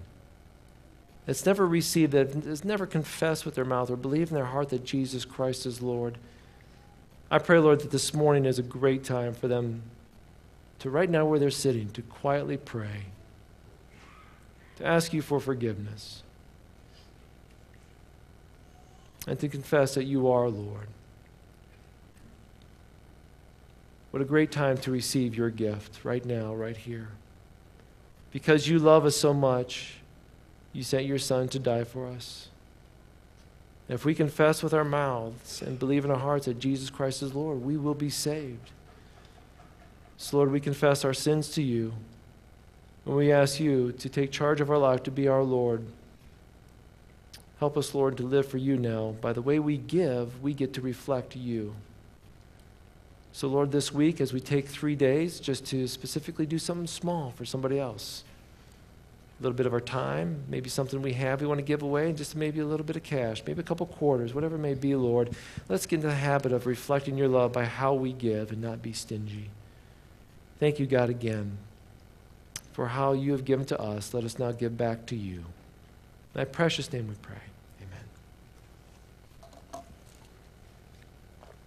that's 1.25 1.45
never 1.45 1.67
received 1.67 2.11
that, 2.11 2.33
has 2.43 2.63
never 2.63 2.85
confessed 2.85 3.45
with 3.45 3.55
their 3.55 3.65
mouth 3.65 3.89
or 3.89 3.95
believed 3.95 4.29
in 4.29 4.35
their 4.35 4.45
heart 4.45 4.69
that 4.69 4.83
Jesus 4.83 5.25
Christ 5.25 5.65
is 5.65 5.81
Lord. 5.81 6.17
I 7.31 7.39
pray, 7.39 7.59
Lord, 7.59 7.79
that 7.81 7.91
this 7.91 8.13
morning 8.13 8.45
is 8.45 8.59
a 8.59 8.63
great 8.63 9.03
time 9.03 9.33
for 9.33 9.47
them 9.47 9.83
to, 10.79 10.89
right 10.89 11.09
now 11.09 11.25
where 11.25 11.39
they're 11.39 11.49
sitting, 11.49 11.89
to 11.91 12.01
quietly 12.01 12.57
pray, 12.57 13.05
to 14.79 14.85
ask 14.85 15.13
you 15.13 15.21
for 15.21 15.39
forgiveness, 15.39 16.23
and 19.27 19.39
to 19.39 19.47
confess 19.47 19.93
that 19.95 20.05
you 20.05 20.29
are 20.29 20.49
Lord. 20.49 20.87
What 24.11 24.21
a 24.21 24.25
great 24.25 24.51
time 24.51 24.77
to 24.79 24.91
receive 24.91 25.35
your 25.35 25.51
gift 25.51 26.03
right 26.03 26.25
now, 26.25 26.55
right 26.55 26.75
here. 26.75 27.09
Because 28.31 28.67
you 28.67 28.79
love 28.79 29.05
us 29.05 29.15
so 29.15 29.33
much 29.33 29.95
you 30.73 30.83
sent 30.83 31.05
your 31.05 31.19
Son 31.19 31.47
to 31.49 31.59
die 31.59 31.83
for 31.83 32.07
us. 32.07 32.47
if 33.87 34.05
we 34.05 34.13
confess 34.13 34.61
with 34.61 34.73
our 34.73 34.83
mouths 34.83 35.63
and 35.63 35.79
believe 35.79 36.05
in 36.05 36.11
our 36.11 36.19
hearts 36.19 36.45
that 36.45 36.59
Jesus 36.59 36.91
Christ 36.91 37.23
is 37.23 37.33
Lord, 37.33 37.63
we 37.63 37.75
will 37.75 37.95
be 37.95 38.09
saved. 38.09 38.71
So, 40.17 40.37
Lord, 40.37 40.51
we 40.51 40.59
confess 40.59 41.03
our 41.03 41.13
sins 41.13 41.49
to 41.51 41.63
you. 41.63 41.93
And 43.05 43.15
we 43.15 43.31
ask 43.31 43.59
you 43.59 43.91
to 43.93 44.09
take 44.09 44.31
charge 44.31 44.61
of 44.61 44.69
our 44.69 44.77
life, 44.77 45.03
to 45.03 45.11
be 45.11 45.27
our 45.27 45.43
Lord. 45.43 45.85
Help 47.59 47.77
us, 47.77 47.93
Lord, 47.93 48.17
to 48.17 48.23
live 48.23 48.47
for 48.47 48.57
you 48.57 48.77
now. 48.77 49.15
By 49.19 49.33
the 49.33 49.41
way 49.41 49.59
we 49.59 49.77
give, 49.77 50.41
we 50.41 50.53
get 50.53 50.73
to 50.75 50.81
reflect 50.81 51.35
you. 51.35 51.75
So, 53.31 53.47
Lord, 53.47 53.71
this 53.71 53.93
week, 53.93 54.21
as 54.21 54.33
we 54.33 54.39
take 54.39 54.67
three 54.67 54.95
days 54.95 55.39
just 55.39 55.65
to 55.67 55.87
specifically 55.87 56.45
do 56.45 56.57
something 56.57 56.87
small 56.87 57.31
for 57.31 57.45
somebody 57.45 57.79
else, 57.79 58.23
a 59.39 59.43
little 59.43 59.55
bit 59.55 59.65
of 59.65 59.73
our 59.73 59.81
time, 59.81 60.43
maybe 60.49 60.69
something 60.69 61.01
we 61.01 61.13
have 61.13 61.41
we 61.41 61.47
want 61.47 61.59
to 61.59 61.65
give 61.65 61.81
away, 61.81 62.09
and 62.09 62.17
just 62.17 62.35
maybe 62.35 62.59
a 62.59 62.65
little 62.65 62.85
bit 62.85 62.95
of 62.95 63.03
cash, 63.03 63.41
maybe 63.45 63.59
a 63.59 63.63
couple 63.63 63.85
quarters, 63.85 64.33
whatever 64.33 64.55
it 64.55 64.59
may 64.59 64.73
be, 64.73 64.95
Lord. 64.95 65.29
Let's 65.67 65.85
get 65.85 65.97
into 65.97 66.07
the 66.07 66.15
habit 66.15 66.51
of 66.51 66.65
reflecting 66.65 67.17
your 67.17 67.27
love 67.27 67.53
by 67.53 67.65
how 67.65 67.93
we 67.93 68.13
give 68.13 68.51
and 68.51 68.61
not 68.61 68.81
be 68.81 68.93
stingy. 68.93 69.49
Thank 70.59 70.79
you, 70.79 70.85
God, 70.85 71.09
again 71.09 71.57
for 72.71 72.87
how 72.87 73.13
you 73.13 73.31
have 73.31 73.45
given 73.45 73.65
to 73.67 73.79
us. 73.79 74.13
Let 74.13 74.23
us 74.23 74.39
now 74.39 74.51
give 74.51 74.77
back 74.77 75.05
to 75.07 75.15
you. 75.15 75.39
In 75.39 75.45
thy 76.33 76.45
precious 76.45 76.91
name 76.91 77.07
we 77.07 77.15
pray. 77.21 77.48